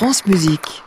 France 0.00 0.24
Musique. 0.24 0.82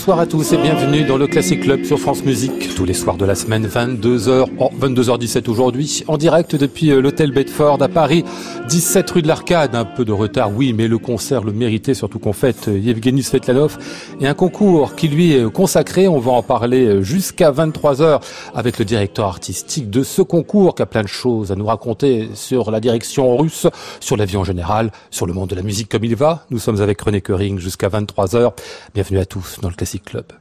Bonsoir 0.00 0.20
à 0.20 0.26
tous 0.26 0.54
et 0.54 0.56
bienvenue 0.56 1.04
dans 1.04 1.18
le 1.18 1.26
Classic 1.26 1.60
Club 1.60 1.84
sur 1.84 1.98
France 1.98 2.24
Musique. 2.24 2.74
Tous 2.74 2.86
les 2.86 2.94
soirs 2.94 3.18
de 3.18 3.26
la 3.26 3.34
semaine, 3.34 3.66
22h, 3.66 4.46
oh, 4.58 4.70
22h17 4.80 5.50
aujourd'hui, 5.50 6.04
en 6.08 6.16
direct 6.16 6.56
depuis 6.56 6.90
euh, 6.90 7.02
l'hôtel 7.02 7.32
Bedford 7.32 7.82
à 7.82 7.88
Paris, 7.88 8.24
17 8.66 9.10
rue 9.10 9.20
de 9.20 9.28
l'Arcade. 9.28 9.74
Un 9.74 9.84
peu 9.84 10.06
de 10.06 10.12
retard, 10.12 10.52
oui, 10.56 10.72
mais 10.72 10.88
le 10.88 10.96
concert 10.96 11.44
le 11.44 11.52
méritait, 11.52 11.92
surtout 11.92 12.18
qu'on 12.18 12.32
fête 12.32 12.68
euh, 12.68 12.78
Yevgeny 12.78 13.22
Svetlanov 13.22 13.76
et 14.22 14.26
un 14.26 14.32
concours 14.32 14.94
qui 14.94 15.06
lui 15.06 15.34
est 15.34 15.52
consacré. 15.52 16.08
On 16.08 16.18
va 16.18 16.32
en 16.32 16.42
parler 16.42 16.86
euh, 16.86 17.02
jusqu'à 17.02 17.52
23h 17.52 18.22
avec 18.54 18.78
le 18.78 18.86
directeur 18.86 19.26
artistique 19.26 19.90
de 19.90 20.02
ce 20.02 20.22
concours 20.22 20.76
qui 20.76 20.80
a 20.80 20.86
plein 20.86 21.02
de 21.02 21.08
choses 21.08 21.52
à 21.52 21.56
nous 21.56 21.66
raconter 21.66 22.30
sur 22.32 22.70
la 22.70 22.80
direction 22.80 23.36
russe, 23.36 23.66
sur 24.00 24.16
la 24.16 24.24
vie 24.24 24.38
en 24.38 24.44
général, 24.44 24.92
sur 25.10 25.26
le 25.26 25.34
monde 25.34 25.50
de 25.50 25.56
la 25.56 25.62
musique 25.62 25.90
comme 25.90 26.04
il 26.04 26.16
va. 26.16 26.46
Nous 26.48 26.58
sommes 26.58 26.80
avec 26.80 27.02
René 27.02 27.20
Köring 27.20 27.58
jusqu'à 27.58 27.90
23h. 27.90 28.52
Bienvenue 28.94 29.18
à 29.18 29.26
tous 29.26 29.58
dans 29.60 29.68
le 29.68 29.74
Classic 29.74 29.89
Club. 29.98 30.32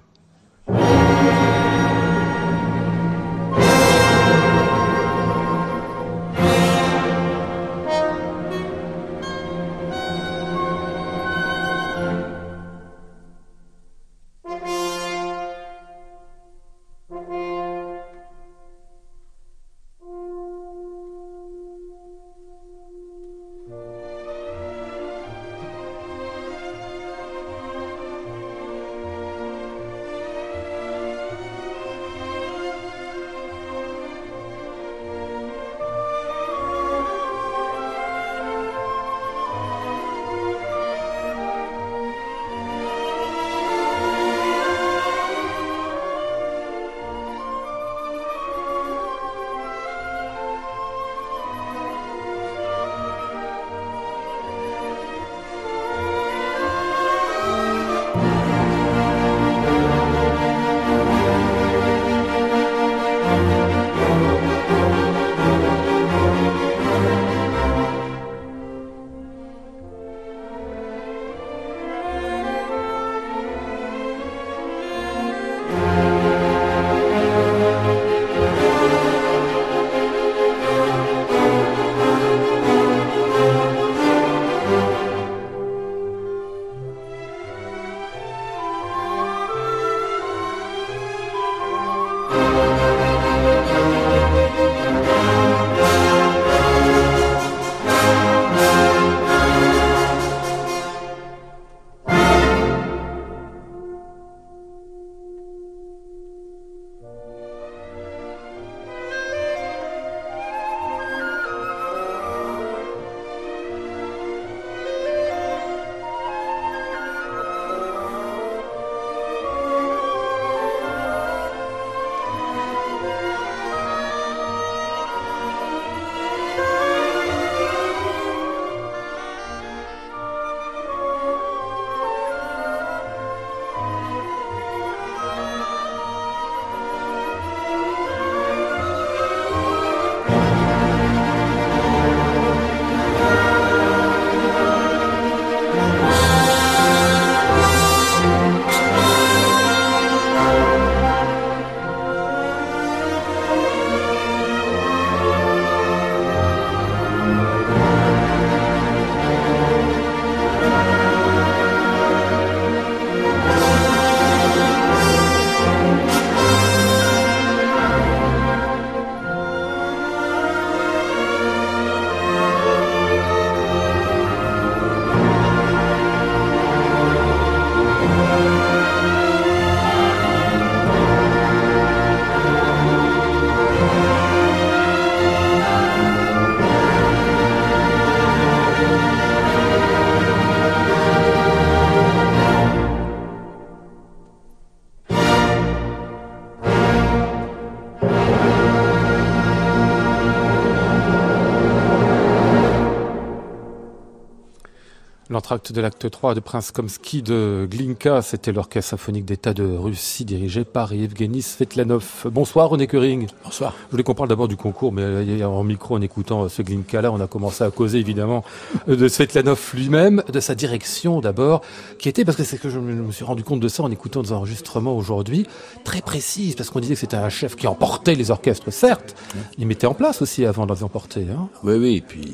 De 205.73 205.81
l'acte 205.81 206.09
3 206.09 206.35
de 206.35 206.39
Prince 206.39 206.71
Komsky 206.71 207.21
de 207.21 207.67
Glinka. 207.69 208.21
C'était 208.21 208.51
l'orchestre 208.51 208.91
symphonique 208.91 209.25
d'État 209.25 209.53
de 209.53 209.63
Russie 209.63 210.25
dirigé 210.25 210.63
par 210.63 210.93
Evgeny 210.93 211.41
Svetlanov. 211.41 212.25
Bonsoir 212.25 212.69
René 212.69 212.87
Köring. 212.87 213.27
Bonsoir. 213.43 213.73
Je 213.87 213.91
voulais 213.91 214.03
qu'on 214.03 214.15
parle 214.15 214.29
d'abord 214.29 214.47
du 214.47 214.55
concours, 214.55 214.91
mais 214.91 215.01
euh, 215.03 215.43
en 215.45 215.63
micro, 215.63 215.95
en 215.95 216.01
écoutant 216.01 216.47
ce 216.49 216.61
Glinka-là, 216.61 217.11
on 217.11 217.19
a 217.19 217.27
commencé 217.27 217.63
à 217.63 217.71
causer 217.71 217.99
évidemment 217.99 218.43
de 218.87 219.07
Svetlanov 219.07 219.71
lui-même, 219.73 220.23
de 220.31 220.39
sa 220.39 220.55
direction 220.55 221.19
d'abord, 221.21 221.61
qui 221.97 222.09
était, 222.09 222.25
parce 222.25 222.37
que 222.37 222.43
c'est 222.43 222.57
que 222.57 222.69
je 222.69 222.79
me 222.79 223.11
suis 223.11 223.25
rendu 223.25 223.43
compte 223.43 223.59
de 223.59 223.67
ça 223.67 223.83
en 223.83 223.91
écoutant 223.91 224.21
des 224.21 224.31
enregistrements 224.31 224.95
aujourd'hui, 224.95 225.45
très 225.83 226.01
précise, 226.01 226.55
parce 226.55 226.69
qu'on 226.69 226.79
disait 226.79 226.95
que 226.95 226.99
c'était 226.99 227.17
un 227.17 227.29
chef 227.29 227.55
qui 227.55 227.67
emportait 227.67 228.15
les 228.15 228.31
orchestres, 228.31 228.71
certes, 228.71 229.15
il 229.57 229.67
mettait 229.67 229.87
en 229.87 229.93
place 229.93 230.21
aussi 230.21 230.45
avant 230.45 230.65
de 230.65 230.73
les 230.73 230.83
emporter. 230.83 231.25
Hein. 231.31 231.49
Oui, 231.63 231.73
oui, 231.75 231.95
et 231.97 232.01
puis 232.01 232.33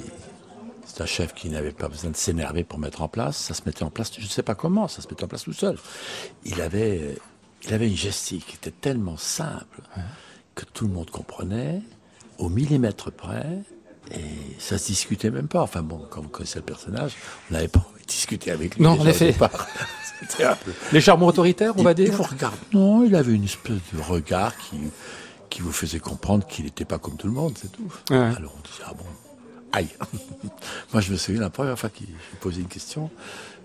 c'est 0.95 1.03
un 1.03 1.07
chef 1.07 1.33
qui 1.33 1.50
n'avait 1.50 1.74
pas 1.74 1.89
besoin 1.89 2.12
de 2.12 2.15
s'énerver 2.15 2.63
pour 2.63 2.80
mettre 2.80 3.01
en 3.01 3.09
place. 3.09 3.36
Ça 3.36 3.53
se 3.53 3.63
mettait 3.65 3.83
en 3.83 3.89
place, 3.89 4.13
je 4.18 4.24
ne 4.24 4.30
sais 4.30 4.44
pas 4.44 4.56
comment, 4.56 4.88
ça 4.88 5.01
se 5.01 5.09
mettait 5.09 5.25
en 5.25 5.27
place 5.27 5.44
tout 5.44 5.51
seul. 5.51 5.77
Il 6.45 6.62
avait, 6.62 7.18
il 7.63 7.74
avait 7.74 7.89
une 7.89 7.97
gestique 7.97 8.45
qui 8.47 8.56
était 8.56 8.71
tellement 8.71 9.18
simple 9.18 9.81
que 10.56 10.63
tout 10.63 10.88
le 10.88 10.94
monde 10.94 11.09
comprenait, 11.09 11.81
au 12.38 12.47
millimètre 12.47 13.12
près, 13.12 13.59
et 14.09 14.21
ça 14.57 14.77
se 14.77 14.88
discutait 14.88 15.31
même 15.31 15.50
pas. 15.50 15.62
Enfin 15.62 15.81
bon, 15.81 16.01
quand 16.09 16.21
vous 16.21 16.30
connaissez 16.30 16.59
le 16.59 16.65
personnage, 16.65 17.12
on 17.50 17.56
n'avait 17.56 17.68
pas 17.68 17.80
envie 17.80 18.01
de 18.01 18.07
discuter 18.07 18.51
avec 18.51 18.75
lui. 18.75 18.83
Non, 18.83 18.91
en 18.91 19.06
effet. 19.06 19.36
Les 20.94 21.01
charmes 21.01 21.24
autoritaires, 21.24 21.74
on 21.75 21.83
va 21.83 21.94
dire. 21.94 22.18
Non, 22.71 23.03
il 23.03 23.15
avait 23.15 23.33
une 23.33 23.44
espèce 23.44 23.80
de 23.94 24.00
regard 24.00 24.56
qui, 24.57 24.77
qui 25.50 25.62
vous 25.62 25.74
faisait 25.74 26.00
comprendre 26.00 26.48
qu'il 26.48 26.63
n'était 26.63 26.86
pas 26.86 27.00
comme 27.00 27.18
tout 27.18 27.27
le 27.27 27.33
monde, 27.33 27.57
c'est 27.62 27.71
tout. 27.74 27.94
Alors 28.09 28.56
on 28.57 28.62
disait, 28.62 28.83
ah 28.86 28.94
bon, 28.94 29.03
aïe. 29.75 29.89
Moi, 30.94 31.01
je 31.01 31.12
me 31.12 31.18
souviens 31.18 31.42
la 31.42 31.50
première 31.50 31.77
fois 31.77 31.89
qu'il 31.89 32.07
posait 32.39 32.62
une 32.62 32.68
question, 32.68 33.10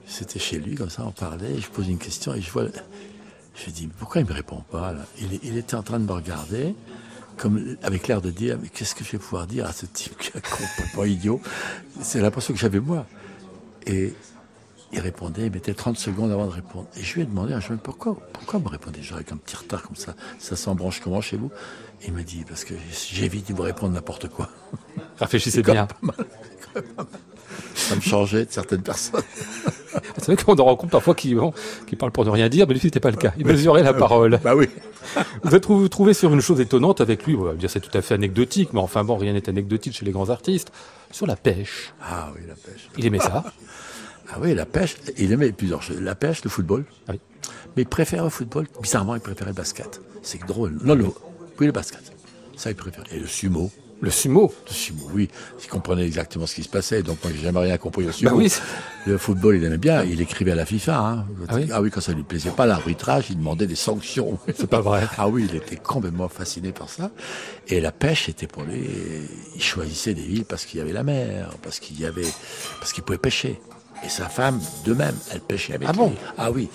c'était 0.07 0.39
chez 0.39 0.59
lui, 0.59 0.75
comme 0.75 0.91
ça, 0.91 1.05
on 1.07 1.13
parlait, 1.13 1.59
je 1.61 1.69
pose 1.69 1.89
une 1.89 1.99
question 1.99 2.35
et 2.35 2.41
je 2.41 2.51
vois. 2.51 2.67
Je 3.55 3.71
dis, 3.71 3.87
pourquoi 3.87 4.21
il 4.21 4.27
me 4.27 4.33
répond 4.33 4.63
pas 4.71 4.93
là? 4.93 5.07
Il, 5.43 5.57
était 5.57 5.75
en 5.75 5.83
train 5.83 5.99
de 5.99 6.05
me 6.05 6.13
regarder, 6.13 6.75
comme 7.37 7.77
avec 7.83 8.09
l'air 8.09 8.21
de 8.21 8.31
dire, 8.31 8.59
mais 8.61 8.69
qu'est-ce 8.69 8.95
que 8.95 9.05
je 9.05 9.13
vais 9.13 9.19
pouvoir 9.19 9.47
dire 9.47 9.67
à 9.67 9.73
ce 9.73 9.87
type 9.87 10.17
qui 10.19 10.29
est 10.29 10.41
complètement 10.51 11.05
idiot? 11.05 11.41
C'est 12.01 12.21
l'impression 12.21 12.55
que 12.55 12.61
j'avais 12.61 12.81
moi. 12.81 13.07
Et 13.87 14.15
il 14.93 15.01
répondait, 15.01 15.47
il 15.47 15.53
mettait 15.53 15.75
30 15.75 15.97
secondes 15.97 16.33
avant 16.33 16.47
de 16.47 16.53
répondre. 16.53 16.87
Et 16.97 17.03
je 17.03 17.15
lui 17.15 17.23
ai 17.23 17.25
demandé 17.25 17.53
un 17.53 17.61
jour, 17.61 17.77
pourquoi, 17.83 18.17
pourquoi 18.33 18.59
me 18.59 18.69
répondez 18.69 19.03
genre 19.03 19.17
avec 19.17 19.33
un 19.33 19.37
petit 19.37 19.57
retard 19.57 19.83
comme 19.83 19.97
ça? 19.97 20.15
Ça 20.39 20.57
s'embranche 20.57 21.01
comment 21.01 21.21
chez 21.21 21.37
vous? 21.37 21.51
Il 22.07 22.13
m'a 22.13 22.23
dit, 22.23 22.45
parce 22.49 22.65
que 22.65 22.75
j'évite 23.13 23.49
de 23.49 23.55
vous 23.55 23.63
répondre 23.63 23.93
n'importe 23.93 24.29
quoi. 24.29 24.49
Réfléchissez 25.19 25.63
bien. 25.63 25.87
Ça 27.75 27.95
me 27.95 28.01
changeait 28.01 28.47
de 28.47 28.51
certaines 28.51 28.83
personnes. 28.83 29.23
C'est 30.19 30.33
vrai 30.33 30.37
qu'on 30.37 30.55
en 30.57 30.65
rencontre 30.65 30.93
parfois 30.93 31.15
qui, 31.15 31.35
bon, 31.35 31.53
qui 31.87 31.97
parlent 31.97 32.13
pour 32.13 32.25
ne 32.25 32.31
rien 32.31 32.49
dire, 32.49 32.67
mais 32.67 32.75
lui, 32.75 32.81
c'était 32.81 33.01
pas 33.01 33.11
le 33.11 33.17
cas. 33.17 33.33
Il 33.39 33.47
mesurait 33.47 33.83
la 33.83 33.95
parole. 33.95 34.41
Bah 34.43 34.55
oui. 34.55 34.69
Vous 35.43 35.55
êtes 35.55 35.67
trouvé 35.91 36.15
sur 36.15 36.33
une 36.33 36.41
chose 36.41 36.61
étonnante 36.61 37.01
avec 37.01 37.27
lui, 37.27 37.35
on 37.35 37.43
va 37.43 37.55
dire 37.55 37.71
c'est 37.71 37.81
tout 37.81 37.97
à 37.97 38.03
fait 38.03 38.15
anecdotique, 38.15 38.73
mais 38.73 38.81
enfin 38.81 39.03
bon, 39.05 39.17
rien 39.17 39.33
n'est 39.33 39.49
anecdotique 39.49 39.95
chez 39.97 40.05
les 40.05 40.13
grands 40.13 40.31
artistes, 40.31 40.73
sur 41.11 41.27
la 41.27 41.37
pêche. 41.37 41.93
Ah 42.03 42.31
oui, 42.35 42.43
la 42.47 42.55
pêche. 42.55 42.89
Il 42.97 43.07
aimait 43.07 43.19
ça 43.19 43.45
Ah 44.33 44.39
oui, 44.41 44.55
la 44.55 44.67
pêche, 44.67 44.97
il 45.19 45.33
aimait 45.33 45.53
plusieurs 45.53 45.83
choses. 45.83 46.01
La 46.01 46.15
pêche, 46.15 46.45
le 46.45 46.51
football. 46.51 46.85
Ah 47.09 47.13
oui. 47.13 47.21
Mais 47.77 47.83
il 47.83 47.89
préfère 47.89 48.25
le 48.25 48.31
football. 48.31 48.67
Bizarrement, 48.81 49.15
il 49.15 49.21
préférait 49.21 49.51
le 49.51 49.57
basket. 49.57 50.01
C'est 50.23 50.45
drôle. 50.47 50.79
Non, 50.85 50.95
le, 50.95 51.07
oui, 51.59 51.67
le 51.67 51.73
basket. 51.73 52.13
Ça, 52.57 52.71
il 52.71 52.77
préfère. 52.77 53.05
Et 53.13 53.19
le 53.19 53.27
sumo. 53.27 53.71
Le 54.03 54.11
sumo 54.11 54.53
Le 54.67 54.73
sumo, 54.73 55.11
oui. 55.13 55.29
Il 55.63 55.69
comprenait 55.69 56.07
exactement 56.07 56.47
ce 56.47 56.55
qui 56.55 56.63
se 56.63 56.69
passait. 56.69 57.03
Donc, 57.03 57.23
moi, 57.23 57.33
j'ai 57.35 57.43
jamais 57.43 57.61
rien 57.61 57.77
compris 57.77 58.07
au 58.07 58.13
sumo. 58.13 58.31
Bah 58.31 58.37
oui. 58.37 58.53
Le 59.07 59.19
football, 59.19 59.57
il 59.57 59.65
aimait 59.65 59.79
bien. 59.79 60.05
Il 60.05 60.21
écrivait 60.21 60.53
à 60.53 60.55
la 60.55 60.65
FIFA. 60.65 60.99
Hein. 60.99 61.27
Ah, 61.49 61.55
oui 61.57 61.69
ah, 61.73 61.83
oui 61.83 61.91
quand 61.91 62.01
ça 62.01 62.13
lui 62.13 62.23
plaisait 62.23 62.51
pas, 62.51 62.67
l'arbitrage, 62.67 63.27
il 63.31 63.37
demandait 63.37 63.67
des 63.67 63.75
sanctions. 63.75 64.39
C'est 64.57 64.69
pas 64.69 64.81
vrai. 64.81 65.07
Ah 65.19 65.29
oui, 65.29 65.47
il 65.51 65.57
était 65.57 65.77
complètement 65.77 66.29
fasciné 66.29 66.73
par 66.73 66.89
ça. 66.89 67.11
Et 67.69 67.81
la 67.81 67.93
pêche 67.93 68.29
était 68.29 68.47
pour 68.47 68.63
lui. 68.63 68.85
Il 69.55 69.63
choisissait 69.63 70.15
des 70.15 70.23
villes 70.23 70.45
parce 70.45 70.65
qu'il 70.65 70.79
y 70.79 70.83
avait 70.83 70.93
la 70.93 71.03
mer, 71.03 71.51
parce 71.63 71.79
qu'il 71.79 72.01
y 72.01 72.07
avait, 72.07 72.29
parce 72.79 72.93
qu'il 72.93 73.03
pouvait 73.03 73.19
pêcher. 73.19 73.61
Et 74.05 74.09
sa 74.09 74.29
femme, 74.29 74.61
de 74.85 74.95
même, 74.95 75.15
elle 75.33 75.41
pêchait 75.41 75.75
avec 75.75 75.89
ah 75.89 75.93
lui. 75.93 75.99
Bon 75.99 76.13
ah 76.39 76.51
oui. 76.51 76.69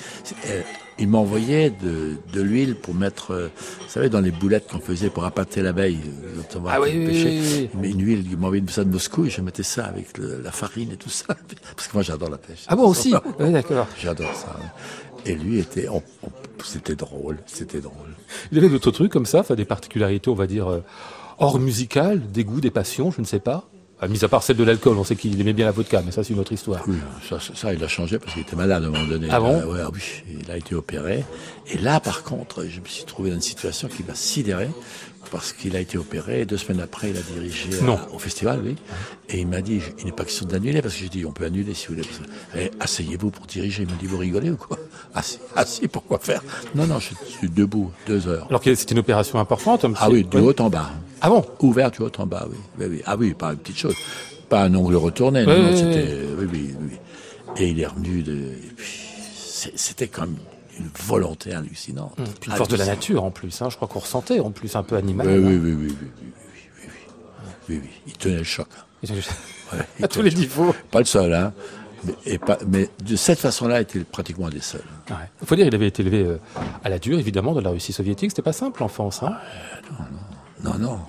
Euh, 0.48 0.62
il 0.98 1.10
m'envoyait 1.10 1.72
de, 1.72 2.18
de 2.31 2.42
l'huile 2.42 2.75
pour 2.75 2.94
mettre, 2.94 3.31
euh, 3.31 3.51
vous 3.57 3.89
savez, 3.89 4.10
dans 4.10 4.22
les 4.22 4.31
boulettes 4.31 4.68
qu'on 4.68 4.80
faisait 4.80 5.10
pour 5.10 5.25
appâter 5.25 5.62
l'abeille. 5.62 6.00
Euh, 6.24 6.60
ah 6.68 6.80
oui, 6.80 7.06
pêcher. 7.06 7.30
oui, 7.30 7.69
Mais 7.81 7.92
une 7.92 8.01
huile, 8.01 8.25
il 8.30 8.38
m'envoyait 8.38 8.63
ça 8.69 8.83
de 8.83 8.89
Moscou 8.89 9.25
et 9.25 9.30
je 9.30 9.42
mettais 9.42 9.63
ça 9.63 9.86
avec 9.86 10.18
le, 10.18 10.42
la 10.42 10.51
farine 10.51 10.92
et 10.92 10.98
tout 10.98 11.10
ça. 11.10 11.25
Parce 11.75 11.88
que 11.88 11.94
moi, 11.94 12.04
j'adore 12.04 12.30
la 12.30 12.38
pêche. 12.38 12.63
Ah 12.68 12.75
bon, 12.75 12.88
aussi 12.88 13.13
Oui, 13.39 13.51
d'accord. 13.51 13.88
J'adore 14.00 14.33
ça. 14.33 14.56
Et 15.25 15.36
lui 15.36 15.60
était, 15.60 15.89
on, 15.89 16.04
on, 16.24 16.30
c'était 16.63 16.95
drôle, 16.95 17.39
c'était 17.48 17.81
drôle. 17.81 18.16
Il 18.51 18.57
avait 18.60 18.69
d'autres 18.69 18.92
trucs 18.92 19.12
comme 19.12 19.25
ça, 19.25 19.39
enfin 19.39 19.56
des 19.56 19.66
particularités, 19.66 20.30
on 20.30 20.36
va 20.36 20.48
dire, 20.48 20.68
euh, 20.68 20.83
hors 21.39 21.60
musical, 21.60 22.22
des 22.31 22.44
goûts, 22.44 22.62
des 22.62 22.72
passions, 22.72 23.12
je 23.12 23.22
ne 23.22 23.25
sais 23.25 23.39
pas. 23.39 23.68
À 24.02 24.10
mis 24.10 24.26
à 24.26 24.28
part 24.28 24.44
celle 24.44 24.58
de 24.58 24.64
l'alcool, 24.66 24.98
on 24.98 25.06
sait 25.06 25.16
qu'il 25.16 25.40
aimait 25.40 25.54
bien 25.54 25.66
la 25.66 25.72
vodka, 25.72 26.02
mais 26.06 26.12
ça 26.12 26.24
c'est 26.24 26.34
une 26.34 26.40
autre 26.40 26.52
histoire. 26.52 26.84
Oui, 26.86 26.98
ça, 27.30 27.38
ça 27.40 27.74
il 27.74 27.82
a 27.82 27.88
changé 27.88 28.20
parce 28.20 28.34
qu'il 28.34 28.42
était 28.42 28.56
malade 28.56 28.84
à 28.84 28.88
un 28.88 28.90
moment 28.90 29.06
donné. 29.06 29.28
Ah 29.32 29.40
bon 29.40 29.62
ouais, 29.72 29.80
oui, 29.94 30.02
il 30.42 30.52
a 30.52 30.58
été 30.58 30.76
opéré. 30.76 31.24
Et 31.72 31.78
là, 31.78 32.02
par 32.02 32.24
contre, 32.24 32.66
je 32.66 32.82
me 32.82 32.86
suis 32.86 33.06
trouvé 33.06 33.30
dans 33.30 33.38
une 33.38 33.42
situation 33.42 33.88
qui 33.88 34.04
m'a 34.04 34.14
sidéré 34.14 34.70
parce 35.31 35.54
qu'il 35.54 35.75
a 35.75 35.80
été 35.80 35.98
opéré. 35.98 36.42
Et 36.42 36.45
deux 36.45 36.57
semaines 36.57 36.81
après, 36.81 37.10
il 37.10 37.18
a 37.18 37.22
dirigé 37.22 37.69
non. 37.81 37.98
À, 37.98 38.13
au 38.13 38.19
festival, 38.19 38.62
oui. 38.63 38.75
Et 39.30 39.39
il 39.39 39.48
m'a 39.48 39.62
dit, 39.62 39.81
il 40.00 40.06
n'est 40.06 40.12
pas 40.12 40.24
question 40.24 40.45
d'annuler 40.45 40.81
parce 40.81 40.94
que 40.95 41.01
j'ai 41.01 41.10
dit, 41.10 41.25
on 41.25 41.31
peut 41.31 41.45
annuler 41.45 41.74
si 41.74 41.88
vous 41.88 41.95
voulez. 41.95 42.07
Et 42.57 42.72
asseyez-vous 42.80 43.31
pour 43.31 43.45
diriger. 43.45 43.83
Il 43.83 43.89
m'a 43.89 43.95
dit, 43.95 44.06
vous 44.06 44.18
rigolez 44.18 44.51
ou 44.51 44.57
quoi? 44.57 44.77
Assis, 45.13 45.39
assis, 45.56 45.88
pourquoi 45.88 46.19
faire? 46.19 46.44
Non, 46.74 46.86
non, 46.88 47.00
je 47.00 47.10
suis 47.27 47.50
debout 47.50 47.92
deux 48.07 48.27
heures. 48.27 48.48
Alors 48.50 48.62
que 48.62 48.74
c'était 48.75 48.94
une 48.94 49.00
opération 49.00 49.39
importante. 49.39 49.86
Ah 50.00 50.10
oui, 50.10 50.24
du 50.24 50.38
haut 50.38 50.60
en 50.60 50.69
bas. 50.69 50.92
Ah 51.22 51.30
bon? 51.30 51.45
Ouvert 51.60 51.92
du 51.92 52.01
haut 52.01 52.12
en 52.18 52.25
bas, 52.25 52.48
oui. 52.50 52.57
oui, 52.80 52.86
oui. 52.89 53.01
Ah 53.06 53.16
oui, 53.18 53.33
pas 53.33 53.51
une 53.51 53.57
petite 53.57 53.77
chose. 53.77 53.95
Pas 54.50 54.63
un 54.63 54.75
ongle 54.75 54.95
retourné, 54.95 55.45
non, 55.45 55.57
non 55.57 55.75
c'était. 55.75 56.07
Oui, 56.38 56.48
oui, 56.51 56.75
oui. 56.80 56.98
Et 57.57 57.69
il 57.69 57.80
est 57.80 57.88
revenu 57.88 58.22
de. 58.22 58.51
C'était 59.75 60.07
comme 60.07 60.36
une 60.80 60.89
volonté 61.06 61.54
hallucinante. 61.54 62.18
Une 62.45 62.54
force 62.54 62.69
de 62.69 62.77
la 62.77 62.86
nature 62.86 63.24
en 63.24 63.31
plus, 63.31 63.62
hein. 63.62 63.69
je 63.69 63.75
crois 63.75 63.88
qu'on 63.88 64.00
ressentait 64.00 64.39
en 64.39 64.51
plus 64.51 64.75
un 64.75 64.83
peu 64.83 64.95
animal. 64.95 65.27
Oui, 65.27 65.38
oui, 65.38 65.57
oui, 65.57 65.74
oui, 65.74 65.74
oui, 65.74 65.98
oui, 66.01 66.10
oui, 66.22 66.60
oui, 66.83 66.89
oui, 67.69 67.81
oui, 67.83 67.89
il 68.07 68.13
tenait 68.13 68.38
le 68.38 68.44
choc. 68.44 68.68
Ouais, 69.04 69.80
à 70.04 70.07
tous 70.07 70.22
les 70.22 70.31
niveaux. 70.31 70.74
Pas 70.92 71.00
le 71.00 71.06
seul, 71.06 71.33
hein. 71.33 71.54
Mais, 72.04 72.13
et 72.25 72.38
pas, 72.38 72.57
mais 72.68 72.89
de 73.04 73.16
cette 73.16 73.39
façon-là, 73.39 73.80
il 73.80 73.83
était 73.83 74.00
pratiquement 74.01 74.50
des 74.50 74.60
seuls. 74.60 74.83
Il 75.10 75.13
ouais. 75.13 75.19
faut 75.44 75.56
dire, 75.56 75.66
il 75.66 75.74
avait 75.74 75.88
été 75.88 76.04
élevé 76.04 76.24
euh, 76.24 76.38
à 76.83 76.89
la 76.89 77.00
dure, 77.00 77.18
évidemment, 77.18 77.54
dans 77.54 77.62
la 77.62 77.72
Russie 77.72 77.94
soviétique. 77.94 78.31
C'était 78.31 78.42
pas 78.42 78.54
simple, 78.54 78.81
l'enfance. 78.81 79.24
Hein 79.24 79.38
non, 80.63 80.72
non, 80.72 80.77
non, 80.77 80.80
non. 80.80 81.00